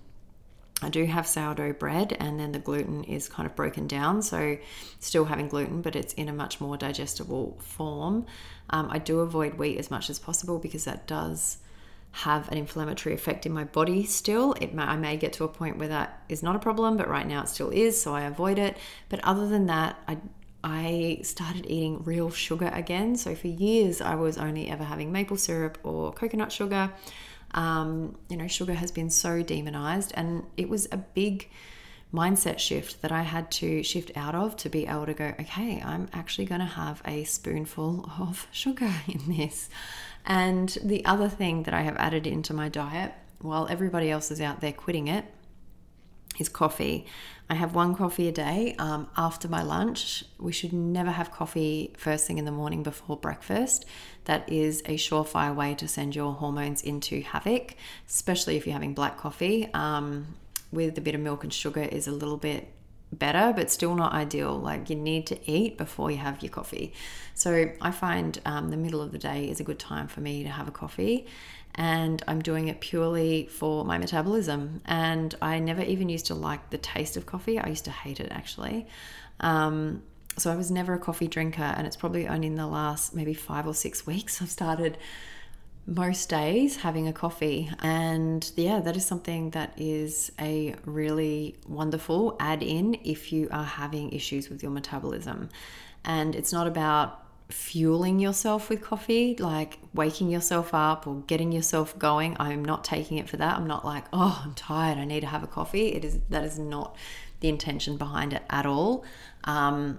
I 0.81 0.89
do 0.89 1.05
have 1.05 1.27
sourdough 1.27 1.75
bread, 1.75 2.17
and 2.19 2.41
then 2.41 2.53
the 2.53 2.59
gluten 2.59 3.05
is 3.05 3.29
kind 3.29 3.47
of 3.47 3.55
broken 3.55 3.87
down. 3.87 4.23
So, 4.23 4.59
still 4.99 5.27
having 5.27 5.49
gluten, 5.49 5.81
but 5.81 5.95
it's 5.95 6.13
in 6.15 6.29
a 6.29 6.33
much 6.33 6.61
more 6.61 6.77
digestible 6.77 7.57
form. 7.61 8.27
Um, 8.71 8.89
I 8.91 8.99
do 8.99 9.21
avoid 9.21 9.55
wheat 9.55 9.79
as 9.79 9.91
much 9.91 10.11
as 10.11 10.19
possible 10.19 10.59
because 10.59 10.85
that 10.85 11.07
does 11.07 11.59
have 12.13 12.51
an 12.51 12.59
inflammatory 12.59 13.15
effect 13.15 13.47
in 13.47 13.53
my 13.53 13.65
body 13.65 14.05
still. 14.05 14.55
It 14.61 14.75
may, 14.75 14.83
I 14.83 14.97
may 14.97 15.17
get 15.17 15.33
to 15.35 15.45
a 15.45 15.49
point 15.49 15.79
where 15.79 15.89
that 15.89 16.23
is 16.29 16.43
not 16.43 16.57
a 16.57 16.59
problem, 16.59 16.97
but 16.97 17.09
right 17.09 17.27
now 17.27 17.43
it 17.43 17.49
still 17.49 17.71
is, 17.71 18.01
so 18.01 18.15
I 18.15 18.23
avoid 18.23 18.59
it. 18.59 18.77
But 19.09 19.21
other 19.25 19.49
than 19.49 19.67
that, 19.67 19.99
I 20.09 20.19
I 20.65 21.21
started 21.23 21.67
eating 21.67 22.03
real 22.05 22.31
sugar 22.31 22.71
again. 22.73 23.17
So 23.17 23.35
for 23.35 23.49
years, 23.49 24.01
I 24.01 24.15
was 24.15 24.39
only 24.39 24.69
ever 24.69 24.85
having 24.85 25.11
maple 25.11 25.37
syrup 25.37 25.79
or 25.83 26.13
coconut 26.13 26.53
sugar. 26.53 26.93
Um, 27.55 28.17
you 28.29 28.37
know, 28.37 28.47
sugar 28.49 28.75
has 28.75 28.91
been 28.91 29.11
so 29.11 29.43
demonized, 29.43 30.13
and 30.15 30.45
it 30.57 30.69
was 30.69 30.89
a 30.91 30.97
big 30.97 31.51
mindset 32.13 32.59
shift 32.59 33.03
that 33.03 33.11
I 33.11 33.23
had 33.23 33.51
to 33.53 33.83
shift 33.83 34.13
out 34.17 34.35
of 34.35 34.57
to 34.59 34.69
be 34.69 34.87
able 34.87 35.07
to 35.07 35.15
go, 35.15 35.33
okay, 35.41 35.83
I'm 35.85 36.09
actually 36.13 36.45
going 36.45 36.61
to 36.61 36.67
have 36.67 37.03
a 37.05 37.25
spoonful 37.25 38.11
of 38.19 38.47
sugar 38.53 38.93
in 39.09 39.37
this. 39.37 39.69
And 40.25 40.69
the 40.85 41.05
other 41.05 41.29
thing 41.29 41.65
that 41.65 41.75
I 41.75 41.83
have 41.83 41.97
added 41.97 42.27
into 42.27 42.55
my 42.55 42.69
diet, 42.69 43.13
while 43.41 43.67
everybody 43.69 44.11
else 44.11 44.31
is 44.31 44.41
out 44.41 44.61
there 44.61 44.73
quitting 44.73 45.09
it, 45.09 45.25
is 46.43 46.49
coffee. 46.51 47.07
I 47.49 47.55
have 47.55 47.75
one 47.75 47.95
coffee 47.95 48.29
a 48.29 48.33
day 48.33 48.75
um, 48.79 49.09
after 49.17 49.49
my 49.49 49.63
lunch. 49.63 50.25
We 50.39 50.53
should 50.53 50.73
never 50.73 51.11
have 51.11 51.31
coffee 51.31 51.95
first 51.97 52.27
thing 52.27 52.39
in 52.39 52.45
the 52.45 52.53
morning 52.53 52.83
before 52.83 53.17
breakfast. 53.17 53.87
That 54.25 54.43
is 54.51 54.81
a 54.87 54.97
surefire 54.97 55.55
way 55.55 55.75
to 55.77 55.89
send 55.89 56.15
your 56.15 56.33
hormones 56.35 56.83
into 56.83 57.23
havoc, 57.23 57.75
especially 58.09 58.57
if 58.57 58.67
you're 58.67 58.75
having 58.75 58.95
black 58.95 59.17
coffee. 59.17 59.73
Um, 59.73 60.35
with 60.71 60.97
a 60.97 61.01
bit 61.03 61.15
of 61.15 61.21
milk 61.21 61.45
and 61.45 61.53
sugar 61.53 61.83
is 61.83 62.07
a 62.07 62.13
little 62.13 62.39
bit 62.39 62.73
better, 63.13 63.53
but 63.55 63.71
still 63.71 63.95
not 63.95 64.13
ideal. 64.13 64.59
Like 64.59 64.89
you 64.91 64.97
need 64.97 65.27
to 65.27 65.51
eat 65.51 65.77
before 65.77 66.11
you 66.11 66.17
have 66.19 66.43
your 66.43 66.51
coffee. 66.51 66.93
So 67.35 67.71
I 67.81 67.91
find 67.91 68.41
um, 68.45 68.71
the 68.71 68.77
middle 68.77 69.03
of 69.03 69.13
the 69.13 69.19
day 69.19 69.51
is 69.51 69.61
a 69.61 69.65
good 69.65 69.79
time 69.79 70.09
for 70.09 70.21
me 70.21 70.43
to 70.43 70.49
have 70.49 70.69
a 70.69 70.71
coffee. 70.71 71.27
And 71.75 72.23
I'm 72.29 72.43
doing 72.43 72.69
it 72.69 72.81
purely 72.81 73.47
for 73.47 73.85
my 73.85 73.99
metabolism. 73.99 74.83
And 74.85 75.35
I 75.41 75.59
never 75.59 75.83
even 75.83 76.09
used 76.09 76.27
to 76.27 76.35
like 76.35 76.71
the 76.71 76.79
taste 76.79 77.17
of 77.17 77.27
coffee. 77.27 77.59
I 77.59 77.69
used 77.69 77.85
to 77.87 77.91
hate 77.91 78.21
it 78.21 78.31
actually. 78.31 78.87
Um, 79.41 80.03
so 80.39 80.51
I 80.51 80.57
was 80.57 80.71
never 80.71 80.95
a 80.95 80.99
coffee 80.99 81.29
drinker. 81.29 81.63
And 81.63 81.87
it's 81.87 81.97
probably 81.97 82.29
only 82.29 82.49
in 82.49 82.57
the 82.57 82.67
last 82.67 83.15
maybe 83.15 83.35
five 83.35 83.67
or 83.67 83.75
six 83.75 84.07
weeks 84.13 84.43
I've 84.43 84.51
started 84.51 84.99
most 85.87 86.29
days 86.29 86.77
having 86.77 87.09
a 87.09 87.13
coffee. 87.13 87.71
And 87.81 88.51
yeah, 88.57 88.81
that 88.81 88.97
is 88.97 89.05
something 89.05 89.51
that 89.51 89.73
is 89.77 90.31
a 90.39 90.75
really 90.85 91.57
wonderful 91.67 92.37
add 92.39 92.63
in 92.63 92.99
if 93.05 93.33
you 93.33 93.49
are 93.51 93.65
having 93.65 94.13
issues 94.13 94.49
with 94.49 94.63
your 94.63 94.73
metabolism. 94.73 95.49
And 96.05 96.35
it's 96.35 96.53
not 96.53 96.67
about 96.67 97.23
fueling 97.53 98.19
yourself 98.19 98.69
with 98.69 98.83
coffee, 98.83 99.37
like 99.39 99.79
waking 99.95 100.31
yourself 100.31 100.73
up 100.73 101.07
or 101.07 101.23
getting 101.27 101.53
yourself 101.53 101.99
going. 101.99 102.37
I'm 102.39 102.65
not 102.65 102.85
taking 102.85 103.19
it 103.19 103.29
for 103.29 103.37
that. 103.37 103.57
I'm 103.57 103.67
not 103.67 103.85
like, 103.85 104.05
oh, 104.13 104.43
I'm 104.45 104.55
tired. 104.55 104.99
I 104.99 105.05
need 105.05 105.21
to 105.21 105.27
have 105.27 105.43
a 105.43 105.47
coffee. 105.47 105.89
It 105.89 106.05
is 106.05 106.19
that 106.31 106.45
is 106.45 106.59
not 106.59 106.97
the 107.41 107.49
intention 107.49 107.97
behind 107.97 108.33
it 108.33 108.43
at 108.51 108.67
all. 108.67 109.05
Um, 109.45 109.99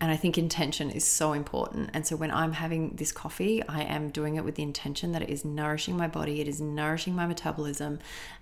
and 0.00 0.10
I 0.10 0.16
think 0.16 0.36
intention 0.36 0.90
is 0.90 1.04
so 1.04 1.32
important. 1.32 1.90
And 1.94 2.04
so 2.04 2.16
when 2.16 2.32
I'm 2.32 2.52
having 2.52 2.96
this 2.96 3.12
coffee, 3.12 3.62
I 3.68 3.82
am 3.82 4.10
doing 4.10 4.34
it 4.34 4.44
with 4.44 4.56
the 4.56 4.64
intention 4.64 5.12
that 5.12 5.22
it 5.22 5.30
is 5.30 5.44
nourishing 5.44 5.96
my 5.96 6.08
body, 6.08 6.40
it 6.40 6.48
is 6.48 6.60
nourishing 6.60 7.14
my 7.14 7.24
metabolism, 7.24 8.00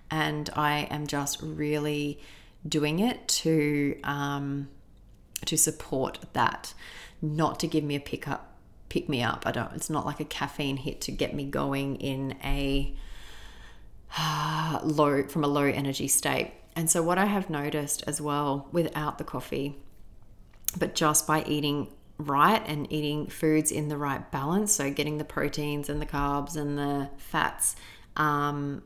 and 0.09 0.49
I 0.55 0.87
am 0.89 1.05
just 1.05 1.39
really 1.43 2.19
doing 2.67 2.99
it 2.99 3.27
to 3.27 3.99
um, 4.03 4.69
to 5.45 5.57
support 5.57 6.19
that, 6.33 6.73
not 7.21 7.59
to 7.59 7.67
give 7.67 7.83
me 7.83 7.95
a 7.95 7.99
pick 7.99 8.27
up, 8.27 8.55
pick 8.89 9.07
me 9.07 9.21
up. 9.21 9.43
I 9.45 9.51
don't. 9.51 9.71
It's 9.73 9.89
not 9.89 10.05
like 10.05 10.19
a 10.19 10.25
caffeine 10.25 10.77
hit 10.77 11.01
to 11.01 11.11
get 11.11 11.33
me 11.33 11.45
going 11.45 11.97
in 11.97 12.37
a 12.43 12.95
low 14.83 15.23
from 15.23 15.43
a 15.43 15.47
low 15.47 15.65
energy 15.65 16.07
state. 16.07 16.53
And 16.75 16.89
so 16.89 17.01
what 17.01 17.17
I 17.17 17.25
have 17.25 17.49
noticed 17.49 18.03
as 18.07 18.21
well 18.21 18.67
without 18.71 19.17
the 19.17 19.23
coffee 19.23 19.75
but 20.77 20.95
just 20.95 21.27
by 21.27 21.43
eating 21.43 21.87
right 22.17 22.61
and 22.65 22.91
eating 22.91 23.27
foods 23.27 23.71
in 23.71 23.89
the 23.89 23.97
right 23.97 24.31
balance, 24.31 24.71
so 24.71 24.91
getting 24.91 25.17
the 25.17 25.25
proteins 25.25 25.89
and 25.89 26.01
the 26.01 26.05
carbs 26.05 26.55
and 26.55 26.77
the 26.77 27.09
fats 27.17 27.75
um, 28.15 28.83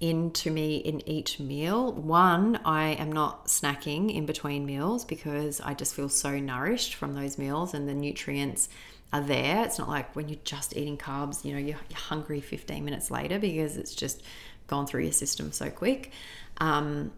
into 0.00 0.50
me 0.50 0.78
in 0.78 1.06
each 1.06 1.38
meal. 1.38 1.92
One, 1.92 2.58
I 2.64 2.92
am 2.92 3.12
not 3.12 3.46
snacking 3.46 4.14
in 4.14 4.24
between 4.24 4.64
meals 4.64 5.04
because 5.04 5.60
I 5.60 5.74
just 5.74 5.94
feel 5.94 6.08
so 6.08 6.38
nourished 6.38 6.94
from 6.94 7.14
those 7.14 7.36
meals 7.36 7.74
and 7.74 7.86
the 7.86 7.94
nutrients 7.94 8.70
are 9.12 9.20
there. 9.20 9.64
It's 9.64 9.78
not 9.78 9.88
like 9.88 10.16
when 10.16 10.28
you're 10.28 10.38
just 10.42 10.76
eating 10.76 10.96
carbs, 10.96 11.44
you 11.44 11.52
know, 11.52 11.58
you're, 11.58 11.78
you're 11.88 11.98
hungry 11.98 12.40
15 12.40 12.84
minutes 12.84 13.10
later 13.10 13.38
because 13.38 13.76
it's 13.76 13.94
just 13.94 14.22
gone 14.66 14.86
through 14.86 15.02
your 15.02 15.12
system 15.12 15.52
so 15.52 15.68
quick. 15.68 16.12
Um, 16.58 17.12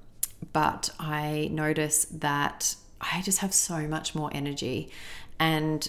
but 0.53 0.91
I 0.99 1.49
notice 1.53 2.07
that 2.07 2.75
I 3.01 3.23
just 3.23 3.39
have 3.39 3.55
so 3.55 3.87
much 3.87 4.15
more 4.15 4.31
energy. 4.33 4.91
And 5.39 5.89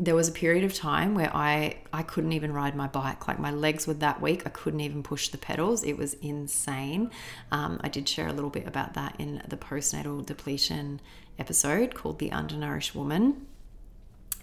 there 0.00 0.14
was 0.14 0.28
a 0.28 0.32
period 0.32 0.64
of 0.64 0.74
time 0.74 1.14
where 1.14 1.34
I 1.34 1.78
I 1.92 2.02
couldn't 2.02 2.32
even 2.32 2.52
ride 2.52 2.76
my 2.76 2.86
bike. 2.86 3.26
Like 3.26 3.38
my 3.38 3.50
legs 3.50 3.86
were 3.86 3.94
that 3.94 4.20
weak, 4.20 4.42
I 4.46 4.50
couldn't 4.50 4.80
even 4.80 5.02
push 5.02 5.28
the 5.28 5.38
pedals. 5.38 5.82
It 5.82 5.96
was 5.96 6.14
insane. 6.14 7.10
Um, 7.50 7.80
I 7.82 7.88
did 7.88 8.08
share 8.08 8.28
a 8.28 8.32
little 8.32 8.50
bit 8.50 8.66
about 8.66 8.94
that 8.94 9.16
in 9.18 9.42
the 9.48 9.56
postnatal 9.56 10.24
depletion 10.24 11.00
episode 11.38 11.94
called 11.94 12.18
"The 12.20 12.30
Undernourished 12.30 12.94
Woman." 12.94 13.46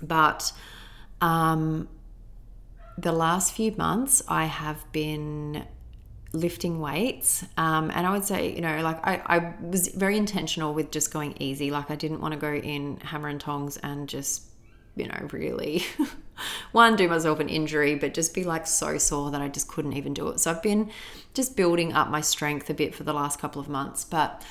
But 0.02 0.52
um, 1.22 1.88
the 2.98 3.12
last 3.12 3.54
few 3.54 3.72
months, 3.78 4.22
I 4.28 4.46
have 4.46 4.92
been 4.92 5.66
lifting 6.34 6.80
weights. 6.80 7.46
Um, 7.58 7.92
and 7.96 8.06
I 8.06 8.12
would 8.12 8.26
say, 8.26 8.54
you 8.54 8.62
know, 8.62 8.82
like 8.82 9.00
I, 9.08 9.22
I 9.26 9.54
was 9.62 9.88
very 9.88 10.18
intentional 10.18 10.74
with 10.74 10.92
just 10.92 11.14
going 11.14 11.36
easy. 11.40 11.72
Like 11.72 11.90
I 11.90 11.96
didn't 11.96 12.20
want 12.22 12.34
to 12.34 12.40
go 12.40 12.54
in 12.54 12.98
hammer 12.98 13.30
and 13.30 13.40
tongs 13.40 13.78
and 13.78 14.08
just, 14.08 14.44
you 14.96 15.08
know, 15.08 15.28
really 15.32 15.84
one, 16.72 16.96
do 16.96 17.08
myself 17.08 17.40
an 17.40 17.50
injury, 17.50 17.96
but 17.96 18.14
just 18.14 18.34
be 18.34 18.44
like 18.44 18.68
so 18.68 18.98
sore 18.98 19.32
that 19.32 19.42
I 19.42 19.48
just 19.48 19.68
couldn't 19.68 19.94
even 19.94 20.14
do 20.14 20.30
it. 20.30 20.40
So 20.40 20.52
I've 20.52 20.64
been 20.64 20.92
just 21.34 21.56
building 21.56 21.94
up 21.94 22.10
my 22.10 22.22
strength 22.22 22.70
a 22.70 22.74
bit 22.74 22.96
for 22.96 23.04
the 23.04 23.14
last 23.14 23.40
couple 23.40 23.62
of 23.62 23.70
months. 23.70 24.04
But 24.04 24.44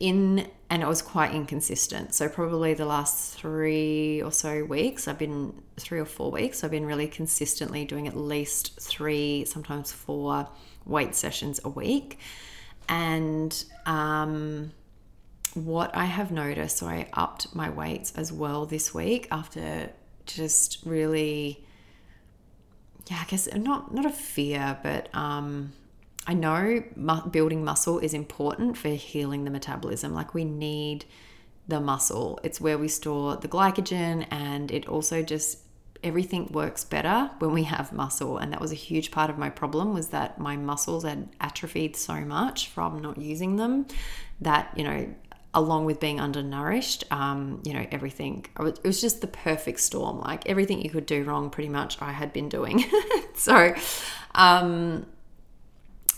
in 0.00 0.48
and 0.70 0.82
it 0.82 0.88
was 0.88 1.02
quite 1.02 1.34
inconsistent. 1.34 2.14
So 2.14 2.28
probably 2.28 2.74
the 2.74 2.86
last 2.86 3.36
three 3.36 4.22
or 4.22 4.32
so 4.32 4.64
weeks, 4.64 5.08
I've 5.08 5.18
been 5.18 5.62
three 5.76 5.98
or 5.98 6.04
four 6.04 6.30
weeks, 6.30 6.64
I've 6.64 6.70
been 6.70 6.86
really 6.86 7.08
consistently 7.08 7.84
doing 7.84 8.06
at 8.06 8.16
least 8.16 8.80
three, 8.80 9.44
sometimes 9.46 9.92
four 9.92 10.48
weight 10.86 11.14
sessions 11.14 11.60
a 11.64 11.68
week. 11.68 12.18
And 12.88 13.64
um, 13.84 14.72
what 15.54 15.94
I 15.94 16.04
have 16.04 16.30
noticed, 16.30 16.78
so 16.78 16.86
I 16.86 17.08
upped 17.12 17.54
my 17.54 17.70
weights 17.70 18.12
as 18.16 18.32
well 18.32 18.66
this 18.66 18.94
week 18.94 19.28
after 19.30 19.90
just 20.26 20.78
really, 20.84 21.64
yeah, 23.08 23.18
I 23.20 23.24
guess 23.24 23.52
not 23.54 23.92
not 23.92 24.06
a 24.06 24.10
fear, 24.10 24.78
but 24.82 25.08
um, 25.14 25.72
I 26.26 26.34
know 26.34 26.82
mu- 26.96 27.26
building 27.30 27.64
muscle 27.64 27.98
is 27.98 28.14
important 28.14 28.76
for 28.76 28.90
healing 28.90 29.44
the 29.44 29.50
metabolism. 29.50 30.14
Like 30.14 30.34
we 30.34 30.44
need 30.44 31.04
the 31.66 31.80
muscle. 31.80 32.38
It's 32.42 32.60
where 32.60 32.78
we 32.78 32.88
store 32.88 33.36
the 33.36 33.48
glycogen, 33.48 34.26
and 34.30 34.70
it 34.70 34.86
also 34.88 35.22
just 35.22 35.58
everything 36.02 36.48
works 36.52 36.84
better 36.84 37.30
when 37.40 37.52
we 37.52 37.64
have 37.64 37.92
muscle 37.92 38.38
and 38.38 38.52
that 38.52 38.60
was 38.60 38.72
a 38.72 38.76
huge 38.76 39.10
part 39.10 39.28
of 39.28 39.36
my 39.36 39.50
problem 39.50 39.92
was 39.92 40.08
that 40.08 40.38
my 40.38 40.56
muscles 40.56 41.04
had 41.04 41.28
atrophied 41.42 41.94
so 41.94 42.14
much 42.20 42.68
from 42.68 43.02
not 43.02 43.18
using 43.18 43.56
them 43.56 43.86
that 44.40 44.72
you 44.76 44.82
know 44.82 45.14
along 45.52 45.84
with 45.84 45.98
being 45.98 46.20
undernourished 46.20 47.04
um, 47.10 47.60
you 47.64 47.72
know 47.72 47.86
everything 47.90 48.46
it 48.58 48.84
was 48.84 49.00
just 49.00 49.20
the 49.20 49.26
perfect 49.26 49.80
storm 49.80 50.20
like 50.20 50.48
everything 50.48 50.80
you 50.80 50.90
could 50.90 51.06
do 51.06 51.24
wrong 51.24 51.50
pretty 51.50 51.68
much 51.68 52.00
i 52.00 52.12
had 52.12 52.32
been 52.32 52.48
doing 52.48 52.84
so 53.34 53.74
um, 54.34 55.06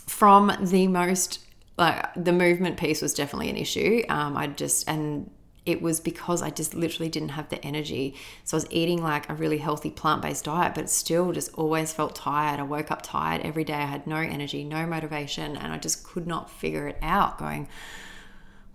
from 0.07 0.55
the 0.61 0.87
most 0.87 1.39
like 1.77 2.13
the 2.15 2.31
movement 2.31 2.77
piece 2.77 3.01
was 3.01 3.13
definitely 3.13 3.49
an 3.49 3.57
issue 3.57 4.03
um, 4.09 4.37
i 4.37 4.45
just 4.47 4.87
and 4.87 5.29
it 5.65 5.81
was 5.81 5.99
because 5.99 6.41
I 6.41 6.49
just 6.49 6.73
literally 6.73 7.09
didn't 7.09 7.29
have 7.29 7.49
the 7.49 7.63
energy. 7.65 8.15
So 8.43 8.55
I 8.55 8.57
was 8.57 8.67
eating 8.69 9.01
like 9.01 9.29
a 9.29 9.33
really 9.33 9.59
healthy 9.59 9.89
plant 9.89 10.21
based 10.21 10.45
diet, 10.45 10.75
but 10.75 10.89
still 10.89 11.31
just 11.31 11.53
always 11.53 11.93
felt 11.93 12.15
tired. 12.15 12.59
I 12.59 12.63
woke 12.63 12.91
up 12.91 13.01
tired 13.01 13.41
every 13.41 13.63
day. 13.63 13.73
I 13.73 13.85
had 13.85 14.05
no 14.05 14.17
energy, 14.17 14.63
no 14.63 14.85
motivation, 14.85 15.55
and 15.55 15.71
I 15.71 15.77
just 15.77 16.03
could 16.03 16.27
not 16.27 16.49
figure 16.49 16.87
it 16.87 16.97
out. 17.01 17.37
Going, 17.37 17.69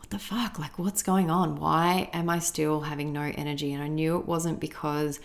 what 0.08 0.20
the 0.20 0.24
fuck? 0.24 0.58
Like, 0.58 0.78
what's 0.78 1.02
going 1.02 1.30
on? 1.30 1.56
Why 1.56 2.08
am 2.14 2.30
I 2.30 2.38
still 2.38 2.80
having 2.80 3.12
no 3.12 3.30
energy? 3.34 3.74
And 3.74 3.82
I 3.82 3.88
knew 3.88 4.18
it 4.18 4.24
wasn't 4.24 4.58
because 4.58 5.20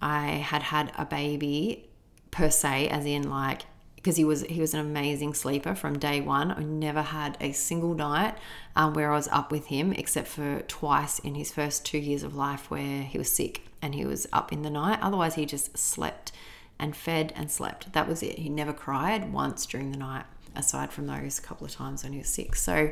I 0.00 0.28
had 0.28 0.62
had 0.62 0.92
a 0.96 1.04
baby 1.04 1.90
per 2.30 2.48
se, 2.48 2.88
as 2.88 3.04
in 3.04 3.28
like 3.28 3.66
because 3.96 4.16
he 4.16 4.24
was 4.24 4.40
he 4.44 4.62
was 4.62 4.72
an 4.72 4.80
amazing 4.80 5.34
sleeper 5.34 5.74
from 5.74 5.98
day 5.98 6.22
one. 6.22 6.52
I 6.52 6.62
never 6.62 7.02
had 7.02 7.36
a 7.38 7.52
single 7.52 7.92
night 7.92 8.34
um, 8.74 8.94
where 8.94 9.12
I 9.12 9.14
was 9.14 9.28
up 9.28 9.52
with 9.52 9.66
him, 9.66 9.92
except 9.92 10.28
for 10.28 10.60
twice 10.68 11.18
in 11.18 11.34
his 11.34 11.52
first 11.52 11.84
two 11.84 11.98
years 11.98 12.22
of 12.22 12.34
life 12.34 12.70
where 12.70 13.02
he 13.02 13.18
was 13.18 13.30
sick 13.30 13.60
and 13.82 13.94
he 13.94 14.06
was 14.06 14.26
up 14.32 14.54
in 14.54 14.62
the 14.62 14.70
night. 14.70 15.00
Otherwise, 15.02 15.34
he 15.34 15.44
just 15.44 15.76
slept 15.76 16.32
and 16.78 16.96
fed 16.96 17.34
and 17.36 17.50
slept. 17.50 17.92
That 17.92 18.08
was 18.08 18.22
it. 18.22 18.38
He 18.38 18.48
never 18.48 18.72
cried 18.72 19.34
once 19.34 19.66
during 19.66 19.90
the 19.90 19.98
night, 19.98 20.24
aside 20.56 20.92
from 20.92 21.06
those 21.06 21.40
couple 21.40 21.66
of 21.66 21.72
times 21.72 22.04
when 22.04 22.12
he 22.12 22.18
was 22.18 22.28
sick. 22.28 22.56
So 22.56 22.90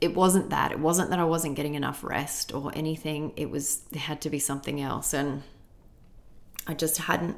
it 0.00 0.14
wasn't 0.14 0.50
that. 0.50 0.72
It 0.72 0.78
wasn't 0.78 1.10
that 1.10 1.18
I 1.18 1.24
wasn't 1.24 1.56
getting 1.56 1.74
enough 1.74 2.04
rest 2.04 2.52
or 2.54 2.72
anything. 2.74 3.32
It 3.36 3.50
was 3.50 3.78
there 3.90 4.02
had 4.02 4.20
to 4.22 4.30
be 4.30 4.38
something 4.38 4.80
else, 4.80 5.14
and 5.14 5.42
I 6.66 6.74
just 6.74 6.98
hadn't 6.98 7.36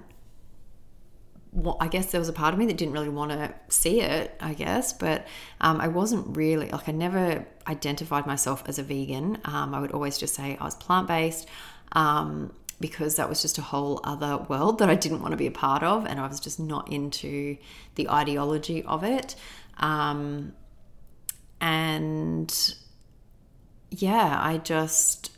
well, 1.53 1.77
I 1.81 1.89
guess 1.89 2.13
there 2.13 2.21
was 2.21 2.29
a 2.29 2.33
part 2.33 2.53
of 2.53 2.61
me 2.61 2.67
that 2.67 2.77
didn't 2.77 2.95
really 2.95 3.09
want 3.09 3.33
to 3.33 3.55
see 3.69 4.01
it, 4.01 4.37
I 4.41 4.55
guess, 4.55 4.93
but 4.93 5.27
um, 5.61 5.81
I 5.81 5.89
wasn't 5.89 6.37
really 6.37 6.69
like 6.69 6.89
I 6.89 6.93
never 6.93 7.47
identified 7.67 8.27
myself 8.27 8.63
as 8.67 8.79
a 8.79 8.83
vegan. 8.83 9.39
Um, 9.45 9.75
I 9.75 9.81
would 9.81 9.93
always 9.93 10.19
just 10.19 10.35
say 10.35 10.57
I 10.61 10.65
was 10.65 10.75
plant 10.75 11.09
based 11.09 11.49
um, 11.93 12.53
because 12.81 13.17
that 13.17 13.29
was 13.29 13.43
just 13.43 13.59
a 13.59 13.63
whole 13.63 14.01
other 14.05 14.39
world 14.49 14.79
that 14.79 14.89
I 14.89 14.95
didn't 14.95 15.21
want 15.21 15.33
to 15.33 15.37
be 15.37 15.47
a 15.47 15.53
part 15.53 15.83
of, 15.83 16.07
and 16.07 16.21
I 16.21 16.27
was 16.27 16.41
just 16.41 16.61
not 16.61 16.91
into 16.93 17.57
the 17.97 18.09
ideology 18.09 18.83
of 18.85 19.03
it. 19.05 19.35
Um, 19.79 20.53
and 21.61 22.75
yeah, 23.91 24.39
I 24.41 24.59
just 24.59 25.33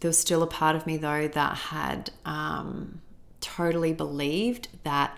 there 0.00 0.08
was 0.08 0.18
still 0.18 0.42
a 0.42 0.46
part 0.46 0.76
of 0.76 0.86
me 0.86 0.96
though 0.96 1.28
that 1.28 1.56
had 1.56 2.10
um, 2.24 3.00
totally 3.40 3.92
believed 3.92 4.68
that 4.84 5.16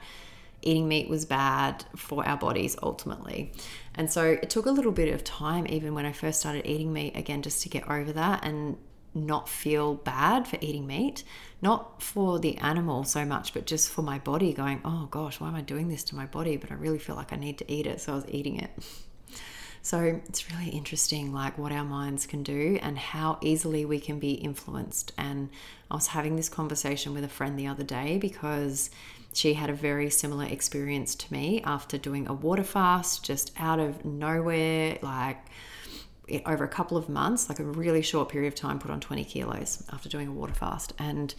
eating 0.62 0.88
meat 0.88 1.08
was 1.08 1.24
bad 1.24 1.84
for 1.96 2.26
our 2.26 2.36
bodies 2.36 2.76
ultimately. 2.82 3.52
And 3.94 4.10
so 4.10 4.24
it 4.24 4.50
took 4.50 4.66
a 4.66 4.70
little 4.70 4.92
bit 4.92 5.12
of 5.12 5.24
time, 5.24 5.66
even 5.68 5.94
when 5.94 6.06
I 6.06 6.12
first 6.12 6.40
started 6.40 6.66
eating 6.66 6.92
meat 6.92 7.16
again, 7.16 7.42
just 7.42 7.62
to 7.62 7.68
get 7.68 7.88
over 7.88 8.12
that 8.12 8.44
and 8.44 8.76
not 9.14 9.48
feel 9.48 9.94
bad 9.94 10.46
for 10.46 10.58
eating 10.60 10.86
meat, 10.86 11.24
not 11.60 12.02
for 12.02 12.38
the 12.38 12.56
animal 12.58 13.04
so 13.04 13.24
much, 13.24 13.52
but 13.52 13.66
just 13.66 13.90
for 13.90 14.02
my 14.02 14.18
body 14.18 14.52
going, 14.52 14.80
oh 14.84 15.08
gosh, 15.10 15.40
why 15.40 15.48
am 15.48 15.54
I 15.54 15.62
doing 15.62 15.88
this 15.88 16.04
to 16.04 16.16
my 16.16 16.26
body? 16.26 16.56
But 16.56 16.70
I 16.70 16.74
really 16.74 16.98
feel 16.98 17.16
like 17.16 17.32
I 17.32 17.36
need 17.36 17.58
to 17.58 17.72
eat 17.72 17.86
it. 17.86 18.00
So 18.00 18.12
I 18.12 18.16
was 18.16 18.26
eating 18.28 18.56
it. 18.56 18.70
So 19.82 20.20
it's 20.28 20.50
really 20.50 20.68
interesting, 20.68 21.32
like 21.32 21.56
what 21.56 21.72
our 21.72 21.84
minds 21.84 22.26
can 22.26 22.42
do 22.42 22.78
and 22.82 22.98
how 22.98 23.38
easily 23.40 23.86
we 23.86 23.98
can 23.98 24.18
be 24.18 24.32
influenced. 24.32 25.12
And 25.16 25.48
I 25.90 25.94
was 25.94 26.08
having 26.08 26.36
this 26.36 26.50
conversation 26.50 27.14
with 27.14 27.24
a 27.24 27.28
friend 27.28 27.58
the 27.58 27.66
other 27.66 27.82
day 27.82 28.18
because 28.18 28.90
she 29.32 29.54
had 29.54 29.70
a 29.70 29.74
very 29.74 30.10
similar 30.10 30.44
experience 30.44 31.14
to 31.14 31.32
me 31.32 31.62
after 31.62 31.96
doing 31.96 32.28
a 32.28 32.34
water 32.34 32.64
fast 32.64 33.24
just 33.24 33.52
out 33.58 33.80
of 33.80 34.04
nowhere, 34.04 34.98
like 35.02 35.38
over 36.46 36.64
a 36.64 36.68
couple 36.68 36.96
of 36.96 37.08
months, 37.08 37.48
like 37.48 37.58
a 37.58 37.64
really 37.64 38.02
short 38.02 38.28
period 38.28 38.48
of 38.48 38.54
time, 38.54 38.78
put 38.78 38.90
on 38.90 39.00
20 39.00 39.24
kilos 39.24 39.82
after 39.92 40.08
doing 40.08 40.28
a 40.28 40.32
water 40.32 40.54
fast. 40.54 40.92
And 40.98 41.34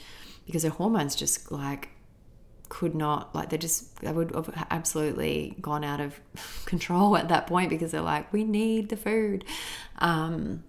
because 0.46 0.64
her 0.64 0.70
hormones 0.70 1.16
just 1.16 1.52
like 1.52 1.90
could 2.70 2.96
not, 2.96 3.34
like, 3.36 3.50
they 3.50 3.58
just, 3.58 3.98
they 4.02 4.12
would 4.12 4.34
have 4.34 4.68
absolutely 4.70 5.58
gone 5.62 5.84
out 5.84 6.00
of 6.00 6.20
control 6.66 7.18
at 7.18 7.30
that 7.30 7.48
point 7.48 7.70
because 7.70 7.92
they're 7.92 8.02
like, 8.02 8.32
we 8.32 8.44
need 8.44 8.90
the 8.90 8.98
food. 8.98 9.46
Um, 10.00 10.64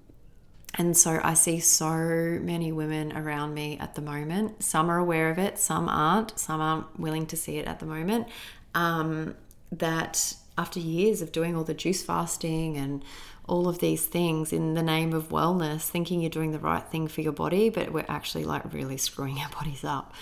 and 0.74 0.96
so 0.96 1.20
I 1.22 1.34
see 1.34 1.60
so 1.60 2.38
many 2.42 2.72
women 2.72 3.14
around 3.16 3.52
me 3.52 3.78
at 3.78 3.94
the 3.94 4.00
moment. 4.00 4.62
Some 4.62 4.90
are 4.90 4.98
aware 4.98 5.30
of 5.30 5.38
it, 5.38 5.58
some 5.58 5.88
aren't, 5.88 6.38
some 6.38 6.60
aren't 6.60 6.98
willing 6.98 7.26
to 7.26 7.36
see 7.36 7.58
it 7.58 7.66
at 7.66 7.78
the 7.78 7.86
moment. 7.86 8.28
Um, 8.74 9.36
that 9.70 10.34
after 10.56 10.78
years 10.80 11.22
of 11.22 11.32
doing 11.32 11.56
all 11.56 11.64
the 11.64 11.74
juice 11.74 12.02
fasting 12.02 12.76
and 12.76 13.04
all 13.52 13.68
of 13.68 13.80
these 13.80 14.06
things 14.06 14.50
in 14.50 14.72
the 14.72 14.82
name 14.82 15.12
of 15.12 15.28
wellness, 15.28 15.82
thinking 15.82 16.22
you're 16.22 16.30
doing 16.30 16.52
the 16.52 16.58
right 16.58 16.84
thing 16.84 17.06
for 17.06 17.20
your 17.20 17.34
body, 17.34 17.68
but 17.68 17.92
we're 17.92 18.06
actually 18.08 18.44
like 18.44 18.72
really 18.72 18.96
screwing 18.96 19.38
our 19.42 19.50
bodies 19.50 19.84
up. 19.84 20.14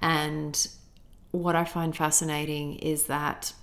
And 0.00 0.68
what 1.30 1.56
I 1.56 1.64
find 1.64 1.96
fascinating 1.96 2.76
is 2.76 3.04
that 3.04 3.54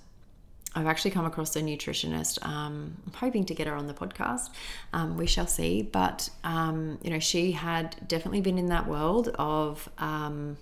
I've 0.74 0.88
actually 0.88 1.12
come 1.12 1.24
across 1.24 1.54
a 1.54 1.62
nutritionist. 1.62 2.44
Um, 2.44 2.96
I'm 3.06 3.12
hoping 3.12 3.44
to 3.46 3.54
get 3.54 3.68
her 3.68 3.74
on 3.74 3.86
the 3.86 3.94
podcast. 3.94 4.50
Um, 4.92 5.16
we 5.16 5.28
shall 5.28 5.46
see. 5.46 5.82
But, 5.82 6.28
um, 6.42 6.98
you 7.00 7.10
know, 7.10 7.20
she 7.20 7.52
had 7.52 7.96
definitely 8.08 8.40
been 8.40 8.58
in 8.58 8.66
that 8.66 8.88
world 8.88 9.28
of 9.38 9.88
um, 9.98 10.56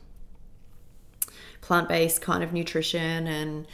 plant 1.63 1.89
based 1.89 2.21
kind 2.21 2.45
of 2.45 2.53
nutrition 2.53 3.27
and 3.27 3.67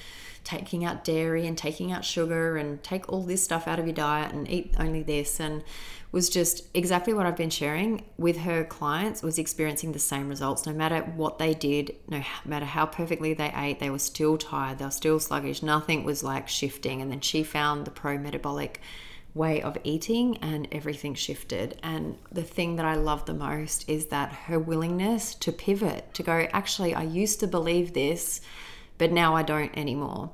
taking 0.51 0.85
out 0.85 1.05
dairy 1.05 1.47
and 1.47 1.57
taking 1.57 1.93
out 1.93 2.05
sugar 2.05 2.57
and 2.57 2.83
take 2.83 3.09
all 3.09 3.23
this 3.23 3.43
stuff 3.43 3.69
out 3.69 3.79
of 3.79 3.87
your 3.87 3.95
diet 3.95 4.33
and 4.33 4.51
eat 4.51 4.75
only 4.79 5.01
this 5.03 5.39
and 5.39 5.63
was 6.11 6.29
just 6.29 6.65
exactly 6.75 7.15
what 7.15 7.25
I've 7.25 7.37
been 7.37 7.51
sharing 7.51 8.05
with 8.19 8.39
her 8.39 8.65
clients 8.65 9.23
was 9.23 9.39
experiencing 9.39 9.93
the 9.93 10.01
same 10.01 10.29
results. 10.29 10.67
No 10.67 10.73
matter 10.73 11.03
what 11.03 11.39
they 11.39 11.55
did 11.55 11.95
no 12.09 12.21
matter 12.45 12.67
how 12.67 12.87
perfectly 12.87 13.33
they 13.33 13.53
ate 13.55 13.79
they 13.79 13.91
were 13.91 14.01
still 14.01 14.37
tired 14.37 14.79
they 14.79 14.87
were 14.87 14.91
still 14.91 15.21
sluggish 15.21 15.63
nothing 15.63 16.03
was 16.03 16.25
like 16.25 16.49
shifting. 16.49 17.01
And 17.01 17.13
then 17.13 17.21
she 17.21 17.45
found 17.45 17.85
the 17.85 17.93
pro 17.93 18.19
metabolic 18.19 18.81
way 19.33 19.63
of 19.63 19.79
eating 19.85 20.37
and 20.39 20.67
everything 20.73 21.15
shifted. 21.15 21.79
And 21.85 22.19
the 22.33 22.43
thing 22.43 22.75
that 22.75 22.85
I 22.85 22.97
love 22.97 23.27
the 23.27 23.35
most 23.35 23.89
is 23.89 24.07
that 24.07 24.33
her 24.33 24.59
willingness 24.59 25.37
to 25.37 25.53
pivot 25.53 26.13
to 26.15 26.25
go 26.25 26.49
actually 26.53 26.93
I 26.93 27.05
used 27.05 27.39
to 27.39 27.47
believe 27.47 27.93
this 27.93 28.41
but 29.01 29.11
now 29.11 29.35
I 29.35 29.43
don't 29.43 29.77
anymore. 29.77 30.31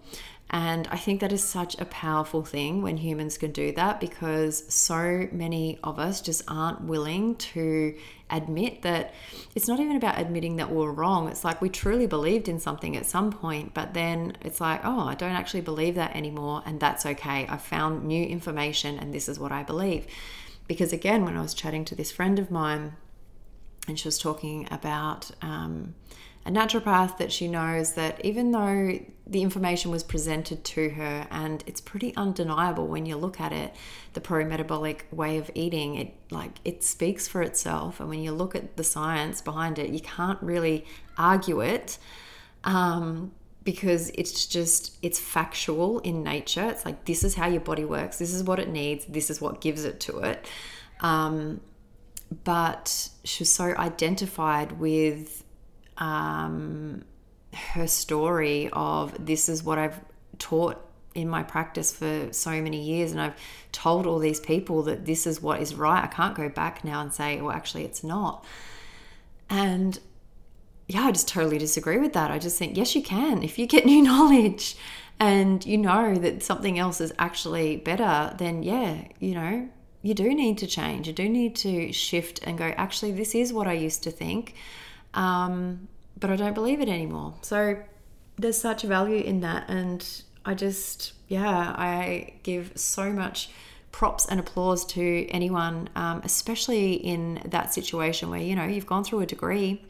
And 0.50 0.88
I 0.88 0.96
think 0.96 1.20
that 1.20 1.33
is 1.33 1.42
such 1.42 1.79
a 1.81 1.85
powerful 1.85 2.44
thing 2.44 2.83
when 2.83 2.96
humans 2.96 3.38
can 3.38 3.52
do 3.52 3.70
that 3.72 4.00
because 4.00 4.64
so 4.72 5.29
many 5.31 5.79
of 5.85 6.00
us 6.00 6.20
just 6.20 6.42
aren't 6.48 6.83
willing 6.83 7.37
to 7.37 7.94
admit 8.29 8.83
that 8.83 9.14
it's 9.55 9.68
not 9.68 9.79
even 9.79 9.94
about 9.96 10.18
admitting 10.18 10.57
that 10.57 10.70
we're 10.70 10.90
wrong. 10.90 11.29
It's 11.29 11.44
like 11.44 11.61
we 11.61 11.68
truly 11.68 12.09
believed 12.09 12.48
in 12.48 12.59
something 12.59 12.96
at 12.96 13.07
some 13.07 13.31
point, 13.31 13.72
but 13.72 13.94
then 13.94 14.37
it's 14.40 14.61
like, 14.61 14.81
oh, 14.85 15.00
I 15.00 15.14
don't 15.14 15.33
actually 15.33 15.61
believe 15.61 15.94
that 15.94 16.16
anymore. 16.16 16.62
And 16.66 16.81
that's 16.81 17.07
okay. 17.07 17.46
I 17.48 17.57
found 17.57 18.05
new 18.05 18.24
information 18.24 18.98
and 18.98 19.14
this 19.14 19.29
is 19.29 19.38
what 19.38 19.52
I 19.52 19.62
believe. 19.62 20.07
Because 20.66 20.92
again, 20.92 21.24
when 21.24 21.37
I 21.37 21.42
was 21.42 21.55
chatting 21.55 21.85
to 21.87 21.94
this 21.94 22.11
friend 22.11 22.40
of 22.40 22.50
mine, 22.50 22.94
and 23.87 23.96
she 23.96 24.09
was 24.09 24.18
talking 24.18 24.66
about, 24.72 25.31
um, 25.40 25.94
a 26.46 26.50
naturopath 26.50 27.18
that 27.18 27.32
she 27.32 27.48
knows 27.48 27.94
that 27.94 28.24
even 28.24 28.52
though 28.52 29.00
the 29.26 29.42
information 29.42 29.90
was 29.90 30.04
presented 30.04 30.62
to 30.62 30.90
her 30.90 31.26
and 31.32 31.64
it's 31.66 31.80
pretty 31.80 32.14
undeniable 32.16 32.87
when 32.87 33.04
you 33.04 33.16
look 33.16 33.40
at 33.40 33.52
it 33.52 33.74
the 34.12 34.20
pro-metabolic 34.20 35.09
way 35.11 35.38
of 35.38 35.50
eating 35.54 35.96
it 35.96 36.14
like 36.30 36.52
it 36.64 36.85
speaks 36.85 37.26
for 37.26 37.42
itself. 37.42 37.98
And 37.98 38.09
when 38.09 38.20
you 38.20 38.30
look 38.30 38.54
at 38.54 38.76
the 38.76 38.85
science 38.85 39.40
behind 39.40 39.80
it 39.80 39.90
you 39.90 40.00
can't 40.00 40.40
really 40.40 40.87
argue 41.18 41.61
it 41.61 41.98
um, 42.62 43.32
because 43.64 44.11
it's 44.14 44.46
just 44.46 44.96
it's 45.02 45.18
factual 45.18 45.98
in 46.00 46.22
nature. 46.22 46.68
It's 46.68 46.85
like 46.85 47.04
this 47.06 47.24
is 47.24 47.35
how 47.35 47.48
your 47.48 47.61
body 47.61 47.85
works. 47.85 48.18
This 48.18 48.32
is 48.32 48.44
what 48.44 48.61
it 48.61 48.68
needs. 48.68 49.04
This 49.06 49.30
is 49.30 49.40
what 49.40 49.61
gives 49.61 49.85
it 49.85 49.98
to 50.00 50.20
it. 50.20 50.46
Um, 51.00 51.61
but 52.44 53.09
she's 53.24 53.50
so 53.50 53.74
identified 53.76 54.72
with 54.72 55.42
um, 55.98 57.04
her 57.54 57.87
story 57.87 58.68
of 58.72 59.24
this 59.24 59.48
is 59.48 59.62
what 59.62 59.78
I've 59.78 60.00
taught 60.38 60.82
in 61.14 61.28
my 61.28 61.42
practice 61.42 61.96
for 61.96 62.28
so 62.32 62.50
many 62.61 62.82
years 62.82 63.11
and 63.11 63.20
I've 63.20 63.35
told 63.72 64.06
all 64.06 64.18
these 64.18 64.38
people 64.38 64.82
that 64.82 65.06
this 65.06 65.26
is 65.26 65.40
what 65.40 65.61
is 65.62 65.74
right. 65.74 66.04
I 66.04 66.09
can't 66.09 66.35
go 66.35 66.48
back 66.50 66.85
now 66.85 67.00
and 67.00 67.12
say, 67.12 67.40
well, 67.40 67.56
actually, 67.56 67.85
it's 67.85 68.04
not. 68.04 68.44
And 69.48 69.98
yeah, 70.88 71.06
I 71.06 71.12
just 71.12 71.28
totally 71.28 71.59
disagree 71.59 71.98
with 71.98 72.12
that. 72.12 72.30
I 72.30 72.38
just 72.38 72.59
think, 72.59 72.76
yes, 72.76 72.94
you 72.94 73.02
can. 73.02 73.42
If 73.42 73.59
you 73.59 73.66
get 73.66 73.87
new 73.87 74.02
knowledge 74.11 74.76
and 75.18 75.64
you 75.64 75.78
know 75.78 76.14
that 76.16 76.42
something 76.42 76.78
else 76.78 77.00
is 77.00 77.12
actually 77.18 77.78
better, 77.78 78.35
then 78.37 78.62
yeah, 78.62 79.09
you 79.18 79.35
know, 79.35 79.68
you 80.02 80.14
do 80.14 80.35
need 80.35 80.59
to 80.59 80.66
change. 80.66 81.06
You 81.06 81.14
do 81.14 81.28
need 81.28 81.56
to 81.56 81.92
shift 81.92 82.40
and 82.44 82.59
go, 82.59 82.66
actually, 82.76 83.12
this 83.12 83.35
is 83.35 83.52
what 83.52 83.66
I 83.66 83.72
used 83.72 84.02
to 84.04 84.11
think. 84.11 84.54
Um, 85.16 85.88
but 86.18 86.31
I 86.31 86.37
don't 86.37 86.55
believe 86.55 86.81
it 86.81 86.88
anymore. 86.88 87.35
So 87.42 87.76
there's 88.37 88.59
such 88.59 88.83
value 88.83 89.22
in 89.22 89.40
that. 89.40 89.68
And 89.68 90.07
I 90.44 90.55
just, 90.55 91.12
yeah, 91.29 91.74
I 91.76 92.35
give 92.42 92.72
so 92.76 93.12
much 93.12 93.50
props 93.92 94.26
and 94.26 94.38
applause 94.38 94.85
to 94.85 95.26
anyone, 95.29 95.88
um, 95.96 96.20
especially 96.22 96.94
in 96.94 97.40
that 97.46 97.72
situation 97.72 98.31
where, 98.31 98.40
you 98.40 98.55
know, 98.55 98.64
you've 98.66 98.87
gone 98.87 99.05
through 99.05 99.20
a 99.20 99.26
degree 99.26 99.83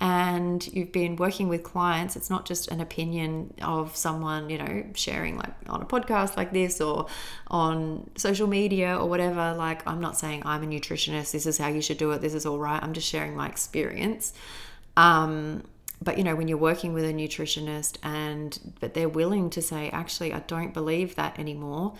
and 0.00 0.66
you've 0.68 0.92
been 0.92 1.16
working 1.16 1.48
with 1.48 1.62
clients 1.62 2.14
it's 2.14 2.30
not 2.30 2.44
just 2.44 2.68
an 2.68 2.80
opinion 2.80 3.52
of 3.62 3.96
someone 3.96 4.48
you 4.48 4.58
know 4.58 4.84
sharing 4.94 5.36
like 5.36 5.52
on 5.68 5.82
a 5.82 5.84
podcast 5.84 6.36
like 6.36 6.52
this 6.52 6.80
or 6.80 7.06
on 7.48 8.08
social 8.16 8.46
media 8.46 8.96
or 8.96 9.08
whatever. 9.08 9.54
Like 9.54 9.86
i'm 9.86 10.00
not 10.00 10.16
saying 10.16 10.42
i'm 10.44 10.62
a 10.62 10.66
nutritionist 10.66 11.32
this 11.32 11.46
is 11.46 11.58
how 11.58 11.68
you 11.68 11.82
should 11.82 11.98
do 11.98 12.12
it 12.12 12.20
this 12.20 12.34
is 12.34 12.46
all 12.46 12.58
right. 12.58 12.82
I'm 12.82 12.92
just 12.92 13.08
sharing 13.08 13.36
my 13.36 13.48
experience. 13.48 14.32
Um, 14.96 15.64
but 16.00 16.16
you 16.16 16.24
know 16.24 16.36
when 16.36 16.46
you're 16.46 16.58
working 16.58 16.92
with 16.92 17.04
a 17.04 17.12
nutritionist 17.12 17.96
and 18.02 18.74
but 18.80 18.94
they're 18.94 19.08
willing 19.08 19.50
to 19.50 19.60
say 19.60 19.90
actually 19.90 20.32
i 20.32 20.38
don't 20.40 20.72
believe 20.72 21.16
that 21.16 21.36
anymore 21.40 21.94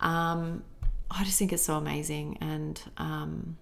um, 0.00 0.64
i 1.12 1.22
just 1.22 1.38
think 1.38 1.52
it's 1.52 1.62
so 1.62 1.74
amazing 1.74 2.36
and 2.40 2.82
um, 2.96 3.56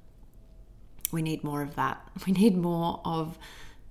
we 1.14 1.22
need 1.22 1.44
more 1.44 1.62
of 1.62 1.76
that. 1.76 2.06
We 2.26 2.32
need 2.32 2.56
more 2.56 3.00
of 3.04 3.38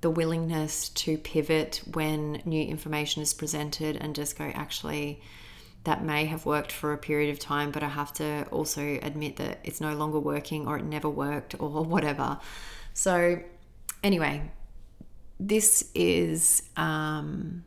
the 0.04 0.10
willingness 0.10 0.90
to 0.90 1.18
pivot 1.18 1.82
when 1.94 2.42
new 2.44 2.62
information 2.62 3.24
is 3.24 3.34
presented 3.34 3.96
and 3.96 4.14
just 4.14 4.38
go 4.38 4.44
actually 4.54 5.22
that 5.86 6.04
may 6.04 6.26
have 6.26 6.46
worked 6.46 6.74
for 6.74 6.92
a 6.92 6.98
period 6.98 7.32
of 7.32 7.40
time 7.40 7.72
but 7.72 7.82
i 7.84 7.88
have 7.88 8.12
to 8.12 8.46
also 8.52 9.00
admit 9.02 9.38
that 9.38 9.60
it's 9.64 9.80
no 9.80 9.96
longer 9.96 10.20
working 10.20 10.68
or 10.68 10.78
it 10.78 10.84
never 10.84 11.10
worked 11.10 11.56
or 11.60 11.84
whatever. 11.86 12.38
So 12.94 13.42
anyway 14.04 14.52
this 15.40 15.90
is 15.96 16.64
um 16.76 17.64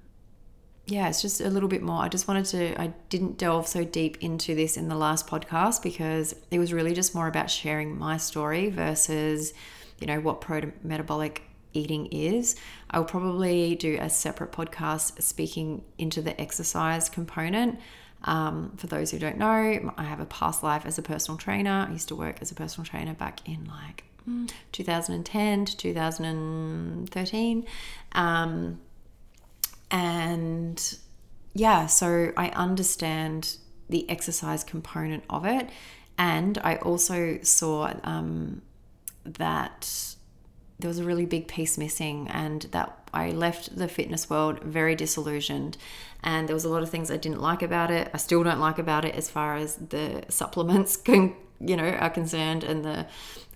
yeah 0.87 1.09
it's 1.09 1.23
just 1.23 1.41
a 1.41 1.49
little 1.49 1.71
bit 1.71 1.83
more. 1.83 2.03
I 2.03 2.09
just 2.11 2.29
wanted 2.29 2.45
to 2.47 2.79
i 2.79 2.93
didn't 3.09 3.39
delve 3.39 3.67
so 3.67 3.83
deep 3.83 4.19
into 4.21 4.55
this 4.55 4.77
in 4.77 4.89
the 4.89 4.95
last 4.95 5.27
podcast 5.27 5.83
because 5.83 6.37
it 6.51 6.59
was 6.59 6.71
really 6.71 6.93
just 6.93 7.15
more 7.15 7.29
about 7.29 7.49
sharing 7.51 7.99
my 7.99 8.19
story 8.19 8.69
versus 8.69 9.55
you 10.01 10.07
know 10.07 10.21
what 10.21 10.43
pro 10.43 10.71
metabolic 10.83 11.43
eating 11.77 12.07
is 12.07 12.57
i'll 12.91 13.05
probably 13.05 13.75
do 13.75 13.99
a 14.01 14.09
separate 14.09 14.53
podcast 14.53 15.21
speaking 15.23 15.85
into 15.99 16.23
the 16.23 16.39
exercise 16.41 17.09
component 17.09 17.79
um, 18.25 18.73
for 18.77 18.87
those 18.87 19.11
who 19.11 19.19
don't 19.19 19.39
know 19.39 19.93
i 19.97 20.03
have 20.05 20.21
a 20.21 20.27
past 20.27 20.63
life 20.63 20.87
as 20.87 20.99
a 20.99 21.03
personal 21.03 21.39
trainer 21.39 21.87
i 21.89 21.93
used 21.93 22.09
to 22.09 22.17
work 22.17 22.39
as 22.41 22.51
a 22.51 22.55
personal 22.55 22.85
trainer 22.85 23.15
back 23.15 23.47
in 23.49 23.65
like 23.67 24.05
2010 24.73 25.65
to 25.67 25.77
2013. 25.77 27.67
Um, 28.13 28.81
and 29.91 30.99
yeah, 31.55 31.87
so 31.87 32.33
I 32.37 32.49
understand 32.51 33.57
the 33.89 34.09
exercise 34.11 34.65
component 34.65 35.23
of 35.31 35.45
it. 35.45 35.71
And 36.19 36.59
I 36.59 36.77
also 36.77 37.39
saw 37.43 37.93
um, 38.03 38.63
that 39.25 40.16
there 40.79 40.89
was 40.89 40.99
a 40.99 41.05
really 41.05 41.27
big 41.27 41.49
piece 41.49 41.79
missing, 41.79 42.29
and 42.29 42.63
that 42.73 43.09
I 43.15 43.31
left 43.31 43.77
the 43.77 43.89
fitness 43.89 44.29
world 44.29 44.63
very 44.63 44.95
disillusioned. 44.95 45.77
And 46.23 46.49
there 46.49 46.55
was 46.55 46.65
a 46.65 46.69
lot 46.69 46.83
of 46.83 46.91
things 46.91 47.11
I 47.11 47.17
didn't 47.17 47.41
like 47.41 47.63
about 47.63 47.91
it. 47.91 48.11
I 48.13 48.17
still 48.19 48.43
don't 48.43 48.61
like 48.61 48.79
about 48.79 49.05
it 49.05 49.15
as 49.15 49.31
far 49.31 49.57
as 49.57 49.77
the 49.77 50.25
supplements, 50.29 50.97
can, 51.09 51.35
you 51.61 51.77
know, 51.77 51.89
are 51.89 52.11
concerned, 52.11 52.65
and 52.65 52.85
the 52.85 53.07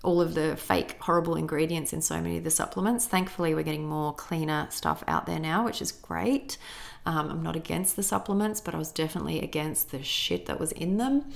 all 0.02 0.22
of 0.22 0.34
the 0.34 0.56
fake 0.56 0.96
horrible 1.00 1.36
ingredients 1.36 1.92
in 1.92 2.00
so 2.00 2.20
many 2.22 2.38
of 2.38 2.44
the 2.44 2.50
supplements. 2.50 3.06
Thankfully, 3.06 3.54
we're 3.54 3.62
getting 3.62 3.86
more 3.86 4.14
cleaner 4.14 4.66
stuff 4.70 5.04
out 5.06 5.26
there 5.26 5.38
now, 5.38 5.64
which 5.64 5.82
is 5.82 5.92
great. 5.92 6.56
Um, 7.06 7.30
I'm 7.30 7.42
not 7.42 7.56
against 7.56 7.96
the 7.96 8.02
supplements, 8.02 8.60
but 8.60 8.74
I 8.74 8.78
was 8.78 8.92
definitely 8.92 9.40
against 9.40 9.90
the 9.90 10.02
shit 10.02 10.46
that 10.46 10.58
was 10.58 10.72
in 10.72 10.96
them. 10.96 11.26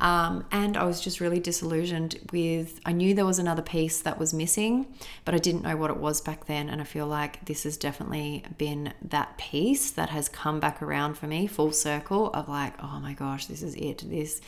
Um, 0.00 0.44
and 0.50 0.76
I 0.76 0.84
was 0.84 1.00
just 1.00 1.20
really 1.20 1.38
disillusioned 1.38 2.18
with, 2.32 2.80
I 2.84 2.92
knew 2.92 3.14
there 3.14 3.24
was 3.24 3.38
another 3.38 3.62
piece 3.62 4.02
that 4.02 4.18
was 4.18 4.34
missing, 4.34 4.86
but 5.24 5.34
I 5.34 5.38
didn't 5.38 5.62
know 5.62 5.76
what 5.76 5.90
it 5.90 5.96
was 5.96 6.20
back 6.20 6.46
then. 6.46 6.68
And 6.68 6.80
I 6.80 6.84
feel 6.84 7.06
like 7.06 7.44
this 7.44 7.62
has 7.62 7.76
definitely 7.76 8.44
been 8.58 8.92
that 9.02 9.38
piece 9.38 9.92
that 9.92 10.10
has 10.10 10.28
come 10.28 10.58
back 10.58 10.82
around 10.82 11.16
for 11.16 11.26
me, 11.26 11.46
full 11.46 11.72
circle 11.72 12.32
of 12.32 12.48
like, 12.48 12.74
oh 12.82 12.98
my 13.00 13.12
gosh, 13.14 13.46
this 13.46 13.62
is 13.62 13.74
it. 13.76 14.02
This 14.08 14.40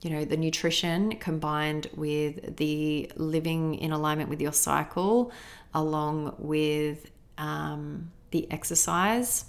you 0.00 0.10
know, 0.10 0.24
the 0.24 0.36
nutrition 0.36 1.16
combined 1.16 1.88
with 1.96 2.56
the 2.56 3.10
living 3.16 3.74
in 3.74 3.90
alignment 3.90 4.30
with 4.30 4.40
your 4.40 4.52
cycle, 4.52 5.32
along 5.74 6.36
with 6.38 7.10
um, 7.36 8.12
the 8.30 8.50
exercise. 8.50 9.46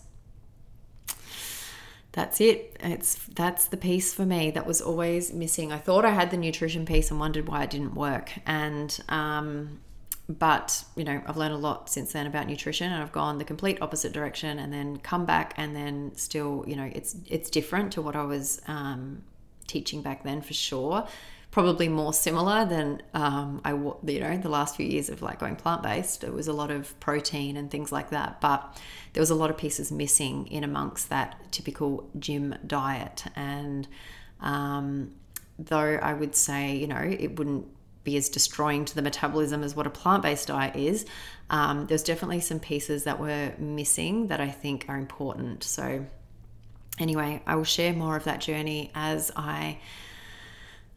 That's 2.19 2.41
it. 2.41 2.75
It's 2.81 3.15
that's 3.27 3.67
the 3.67 3.77
piece 3.77 4.13
for 4.13 4.25
me 4.25 4.51
that 4.51 4.67
was 4.67 4.81
always 4.81 5.31
missing. 5.31 5.71
I 5.71 5.77
thought 5.77 6.03
I 6.03 6.09
had 6.09 6.31
the 6.31 6.35
nutrition 6.35 6.85
piece 6.85 7.11
and 7.11 7.17
wondered 7.17 7.47
why 7.47 7.63
it 7.63 7.69
didn't 7.69 7.95
work. 7.95 8.33
And 8.45 8.99
um, 9.07 9.79
but 10.27 10.83
you 10.97 11.05
know, 11.05 11.21
I've 11.25 11.37
learned 11.37 11.53
a 11.53 11.57
lot 11.57 11.89
since 11.89 12.11
then 12.11 12.27
about 12.27 12.47
nutrition, 12.47 12.91
and 12.91 13.01
I've 13.01 13.13
gone 13.13 13.37
the 13.37 13.45
complete 13.45 13.77
opposite 13.81 14.11
direction, 14.11 14.59
and 14.59 14.73
then 14.73 14.97
come 14.97 15.25
back, 15.25 15.53
and 15.55 15.73
then 15.73 16.11
still, 16.15 16.65
you 16.67 16.75
know, 16.75 16.91
it's 16.93 17.15
it's 17.25 17.49
different 17.49 17.93
to 17.93 18.01
what 18.01 18.17
I 18.17 18.23
was 18.23 18.61
um, 18.67 19.23
teaching 19.67 20.01
back 20.01 20.25
then 20.25 20.41
for 20.41 20.53
sure. 20.53 21.07
Probably 21.51 21.89
more 21.89 22.13
similar 22.13 22.63
than 22.65 23.01
um, 23.13 23.61
I, 23.65 23.71
you 23.71 24.19
know, 24.19 24.37
the 24.37 24.49
last 24.49 24.75
few 24.75 24.85
years 24.85 25.09
of 25.09 25.23
like 25.23 25.39
going 25.39 25.55
plant 25.55 25.81
based. 25.81 26.23
It 26.23 26.31
was 26.31 26.47
a 26.47 26.53
lot 26.53 26.69
of 26.69 26.97
protein 26.99 27.57
and 27.57 27.71
things 27.71 27.91
like 27.91 28.11
that, 28.11 28.39
but 28.39 28.77
there 29.13 29.21
was 29.21 29.31
a 29.31 29.35
lot 29.35 29.49
of 29.49 29.57
pieces 29.57 29.91
missing 29.91 30.45
in 30.47 30.63
amongst 30.63 31.09
that 31.09 31.51
typical 31.51 32.07
gym 32.19 32.55
diet. 32.67 33.23
And 33.35 33.87
um, 34.41 35.15
though 35.57 35.99
I 36.01 36.13
would 36.13 36.35
say, 36.35 36.75
you 36.75 36.87
know, 36.87 37.01
it 37.01 37.37
wouldn't 37.39 37.67
be 38.03 38.15
as 38.15 38.29
destroying 38.29 38.85
to 38.85 38.95
the 38.95 39.01
metabolism 39.01 39.63
as 39.63 39.75
what 39.75 39.87
a 39.87 39.89
plant 39.89 40.23
based 40.23 40.47
diet 40.47 40.75
is, 40.75 41.05
um, 41.49 41.87
there's 41.87 42.03
definitely 42.03 42.39
some 42.39 42.59
pieces 42.59 43.03
that 43.03 43.19
were 43.19 43.53
missing 43.57 44.27
that 44.27 44.39
I 44.39 44.49
think 44.49 44.85
are 44.87 44.97
important. 44.97 45.63
So 45.63 46.05
anyway, 46.99 47.41
I 47.45 47.55
will 47.55 47.63
share 47.63 47.93
more 47.93 48.15
of 48.15 48.23
that 48.25 48.39
journey 48.39 48.91
as 48.93 49.31
I 49.35 49.79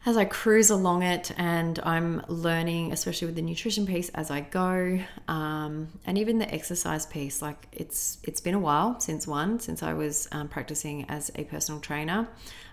as 0.05 0.17
I 0.17 0.25
cruise 0.25 0.69
along 0.69 1.03
it 1.03 1.31
and 1.37 1.79
I'm 1.83 2.23
learning, 2.27 2.91
especially 2.91 3.27
with 3.27 3.35
the 3.35 3.41
nutrition 3.41 3.85
piece 3.85 4.09
as 4.09 4.29
I 4.29 4.41
go, 4.41 4.99
um, 5.27 5.87
and 6.05 6.17
even 6.17 6.39
the 6.39 6.53
exercise 6.53 7.05
piece. 7.05 7.41
Like 7.41 7.67
it's 7.71 8.17
it's 8.23 8.41
been 8.41 8.53
a 8.53 8.59
while 8.59 8.99
since 8.99 9.25
one 9.27 9.59
since 9.59 9.81
I 9.81 9.93
was 9.93 10.27
um, 10.31 10.49
practicing 10.49 11.09
as 11.09 11.31
a 11.35 11.45
personal 11.45 11.79
trainer. 11.79 12.27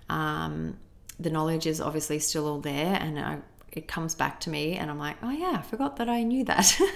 Um, 0.08 0.76
the 1.20 1.30
knowledge 1.30 1.66
is 1.66 1.80
obviously 1.80 2.18
still 2.18 2.48
all 2.48 2.60
there, 2.60 2.96
and 3.00 3.18
I, 3.18 3.38
it 3.72 3.86
comes 3.86 4.14
back 4.14 4.40
to 4.40 4.50
me, 4.50 4.76
and 4.76 4.90
I'm 4.90 4.98
like, 4.98 5.16
oh 5.22 5.30
yeah, 5.30 5.56
I 5.58 5.62
forgot 5.62 5.96
that 5.96 6.08
I 6.08 6.22
knew 6.22 6.44
that. 6.44 6.78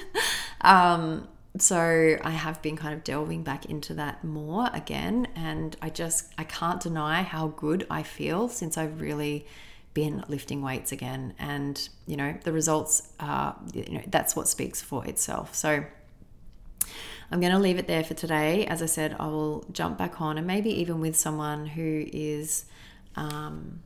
Um, 0.61 1.29
so 1.59 2.17
I 2.25 2.31
have 2.31 2.61
been 2.63 2.77
kind 2.77 2.95
of 2.95 3.05
delving 3.05 3.43
back 3.45 3.67
into 3.67 3.95
that 3.95 4.25
more 4.25 4.71
again 4.73 5.29
and 5.37 5.77
I 5.81 5.91
just 5.91 6.33
I 6.37 6.45
can't 6.45 6.81
deny 6.81 7.23
how 7.23 7.49
good 7.49 7.87
I 7.91 8.03
feel 8.03 8.49
since 8.49 8.77
I've 8.77 9.01
really 9.01 9.47
been 9.95 10.25
lifting 10.29 10.61
weights 10.61 10.93
again 10.93 11.35
and 11.39 11.89
you 12.07 12.17
know 12.17 12.37
the 12.43 12.53
results 12.53 13.13
are 13.21 13.57
you 13.73 13.85
know 13.91 14.03
that's 14.09 14.35
what 14.35 14.49
speaks 14.49 14.83
for 14.83 15.07
itself 15.07 15.55
so 15.55 15.85
I'm 17.31 17.41
going 17.41 17.53
to 17.53 17.59
leave 17.59 17.79
it 17.79 17.87
there 17.87 18.05
for 18.05 18.15
today 18.15 18.67
as 18.67 18.83
I 18.83 18.87
said 18.87 19.17
I 19.19 19.27
will 19.27 19.65
jump 19.73 19.97
back 19.97 20.21
on 20.21 20.37
and 20.37 20.47
maybe 20.47 20.71
even 20.81 21.01
with 21.01 21.17
someone 21.17 21.67
who 21.67 22.05
is 22.13 22.67
um, 23.17 23.81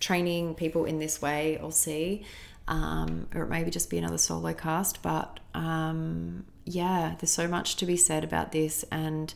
training 0.00 0.54
people 0.54 0.84
in 0.84 0.98
this 0.98 1.20
way 1.20 1.58
or 1.58 1.72
see 1.72 2.24
um, 2.68 3.26
or 3.34 3.42
it 3.42 3.50
maybe 3.50 3.70
just 3.70 3.90
be 3.90 3.98
another 3.98 4.18
solo 4.18 4.52
cast. 4.52 5.02
But 5.02 5.40
um, 5.54 6.44
yeah, 6.64 7.14
there's 7.18 7.30
so 7.30 7.48
much 7.48 7.76
to 7.76 7.86
be 7.86 7.96
said 7.96 8.24
about 8.24 8.52
this 8.52 8.84
and 8.90 9.32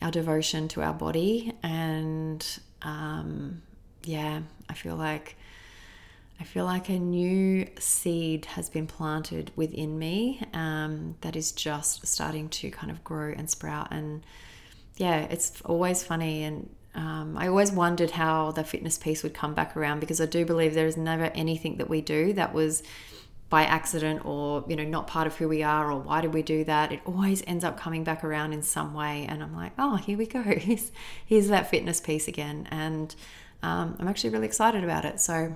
our 0.00 0.10
devotion 0.10 0.68
to 0.68 0.82
our 0.82 0.94
body. 0.94 1.52
And 1.62 2.44
um, 2.82 3.62
yeah, 4.04 4.40
I 4.68 4.74
feel 4.74 4.96
like. 4.96 5.36
I 6.38 6.44
feel 6.44 6.64
like 6.64 6.88
a 6.88 6.98
new 6.98 7.68
seed 7.78 8.46
has 8.46 8.70
been 8.70 8.86
planted 8.86 9.52
within 9.56 9.98
me 9.98 10.40
um, 10.54 11.16
that 11.20 11.36
is 11.36 11.52
just 11.52 12.06
starting 12.06 12.48
to 12.48 12.70
kind 12.70 12.90
of 12.90 13.04
grow 13.04 13.34
and 13.36 13.50
sprout. 13.50 13.88
And 13.90 14.22
yeah, 14.96 15.18
it's 15.24 15.60
always 15.66 16.02
funny 16.02 16.44
and 16.44 16.70
um, 16.94 17.36
I 17.38 17.46
always 17.48 17.70
wondered 17.70 18.12
how 18.12 18.50
the 18.52 18.64
fitness 18.64 18.98
piece 18.98 19.22
would 19.22 19.34
come 19.34 19.54
back 19.54 19.76
around 19.76 20.00
because 20.00 20.20
I 20.20 20.26
do 20.26 20.44
believe 20.44 20.74
there 20.74 20.86
is 20.86 20.96
never 20.96 21.24
anything 21.34 21.76
that 21.76 21.88
we 21.88 22.00
do 22.00 22.32
that 22.32 22.52
was 22.52 22.82
by 23.48 23.64
accident 23.64 24.24
or 24.24 24.64
you 24.68 24.76
know 24.76 24.84
not 24.84 25.08
part 25.08 25.26
of 25.26 25.36
who 25.36 25.48
we 25.48 25.62
are 25.62 25.90
or 25.90 26.00
why 26.00 26.20
did 26.20 26.32
we 26.32 26.40
do 26.40 26.62
that 26.62 26.92
it 26.92 27.00
always 27.04 27.42
ends 27.48 27.64
up 27.64 27.76
coming 27.76 28.04
back 28.04 28.22
around 28.22 28.52
in 28.52 28.62
some 28.62 28.94
way 28.94 29.26
and 29.28 29.42
i'm 29.42 29.52
like 29.54 29.72
oh 29.76 29.96
here 29.96 30.16
we 30.16 30.24
go 30.24 30.40
here's, 30.42 30.92
here's 31.26 31.48
that 31.48 31.68
fitness 31.68 32.00
piece 32.00 32.28
again 32.28 32.68
and 32.70 33.16
um, 33.62 33.96
i'm 33.98 34.08
actually 34.08 34.30
really 34.30 34.46
excited 34.46 34.84
about 34.84 35.04
it 35.04 35.20
so 35.20 35.54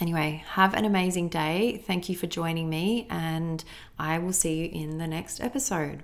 anyway 0.00 0.42
have 0.50 0.74
an 0.74 0.84
amazing 0.84 1.28
day 1.28 1.82
thank 1.86 2.08
you 2.08 2.16
for 2.16 2.26
joining 2.26 2.68
me 2.68 3.06
and 3.10 3.64
i 3.98 4.18
will 4.18 4.32
see 4.32 4.64
you 4.64 4.70
in 4.72 4.98
the 4.98 5.06
next 5.06 5.40
episode 5.40 6.02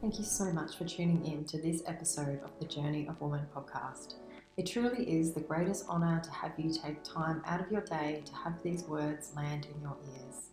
Thank 0.00 0.18
you 0.18 0.24
so 0.24 0.52
much 0.52 0.76
for 0.76 0.84
tuning 0.84 1.24
in 1.24 1.44
to 1.46 1.58
this 1.58 1.82
episode 1.86 2.40
of 2.44 2.50
the 2.60 2.66
Journey 2.66 3.08
of 3.08 3.18
Woman 3.20 3.46
podcast. 3.54 4.14
It 4.58 4.66
truly 4.66 5.04
is 5.04 5.32
the 5.32 5.40
greatest 5.40 5.88
honour 5.88 6.20
to 6.22 6.30
have 6.30 6.52
you 6.58 6.70
take 6.70 7.02
time 7.02 7.42
out 7.46 7.60
of 7.60 7.72
your 7.72 7.80
day 7.80 8.22
to 8.26 8.34
have 8.34 8.62
these 8.62 8.84
words 8.84 9.32
land 9.34 9.66
in 9.74 9.80
your 9.80 9.96
ears. 10.14 10.50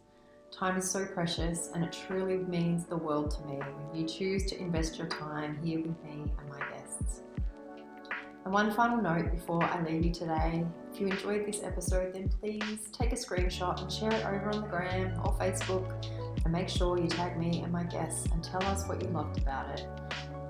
Time 0.50 0.78
is 0.78 0.90
so 0.90 1.06
precious 1.06 1.72
and 1.76 1.84
it 1.84 1.92
truly 2.08 2.38
means 2.38 2.86
the 2.86 2.96
world 2.96 3.32
to 3.32 3.46
me 3.46 3.58
when 3.58 4.02
you 4.02 4.08
choose 4.08 4.46
to 4.46 4.58
invest 4.58 4.98
your 4.98 5.08
time 5.08 5.60
here 5.62 5.82
with 5.82 6.02
me 6.04 6.32
and 6.40 6.50
my 6.50 6.60
guests. 6.72 7.22
And 8.44 8.54
one 8.54 8.72
final 8.72 9.02
note 9.02 9.32
before 9.32 9.64
I 9.64 9.82
leave 9.84 10.06
you 10.06 10.12
today 10.12 10.66
if 10.94 11.00
you 11.00 11.08
enjoyed 11.08 11.48
this 11.48 11.64
episode, 11.64 12.14
then 12.14 12.30
please 12.40 12.80
take 12.92 13.14
a 13.14 13.16
screenshot 13.16 13.82
and 13.82 13.92
share 13.92 14.14
it 14.14 14.26
over 14.26 14.52
on 14.54 14.62
the 14.62 14.68
gram 14.68 15.20
or 15.24 15.34
Facebook 15.40 16.06
and 16.44 16.54
make 16.54 16.70
sure 16.70 17.00
you 17.00 17.08
tag 17.08 17.38
me 17.38 17.62
and 17.62 17.72
my 17.72 17.84
guests 17.84 18.28
and 18.32 18.44
tell 18.44 18.64
us 18.66 18.88
what 18.88 19.02
you 19.02 19.08
loved 19.10 19.40
about 19.40 19.80
it. 19.80 19.88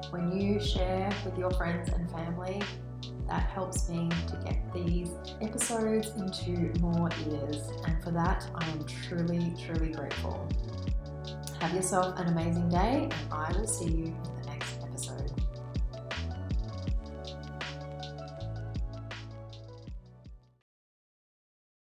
When 0.10 0.38
you 0.38 0.60
share 0.60 1.10
with 1.24 1.38
your 1.38 1.52
friends 1.52 1.90
and 1.94 2.12
family, 2.12 2.62
that 3.28 3.44
helps 3.44 3.88
me 3.90 4.10
to 4.28 4.36
get 4.44 4.74
these 4.74 5.10
episodes 5.42 6.10
into 6.18 6.78
more 6.82 7.10
ears, 7.30 7.72
and 7.86 8.04
for 8.04 8.12
that, 8.12 8.46
I 8.54 8.70
am 8.70 8.86
truly, 8.86 9.54
truly 9.66 9.94
grateful. 9.94 10.48
Have 11.62 11.74
yourself 11.74 12.20
an 12.20 12.28
amazing 12.28 12.68
day, 12.70 13.10
and 13.10 13.14
I 13.32 13.52
will 13.54 13.68
see 13.68 13.90
you 13.90 14.16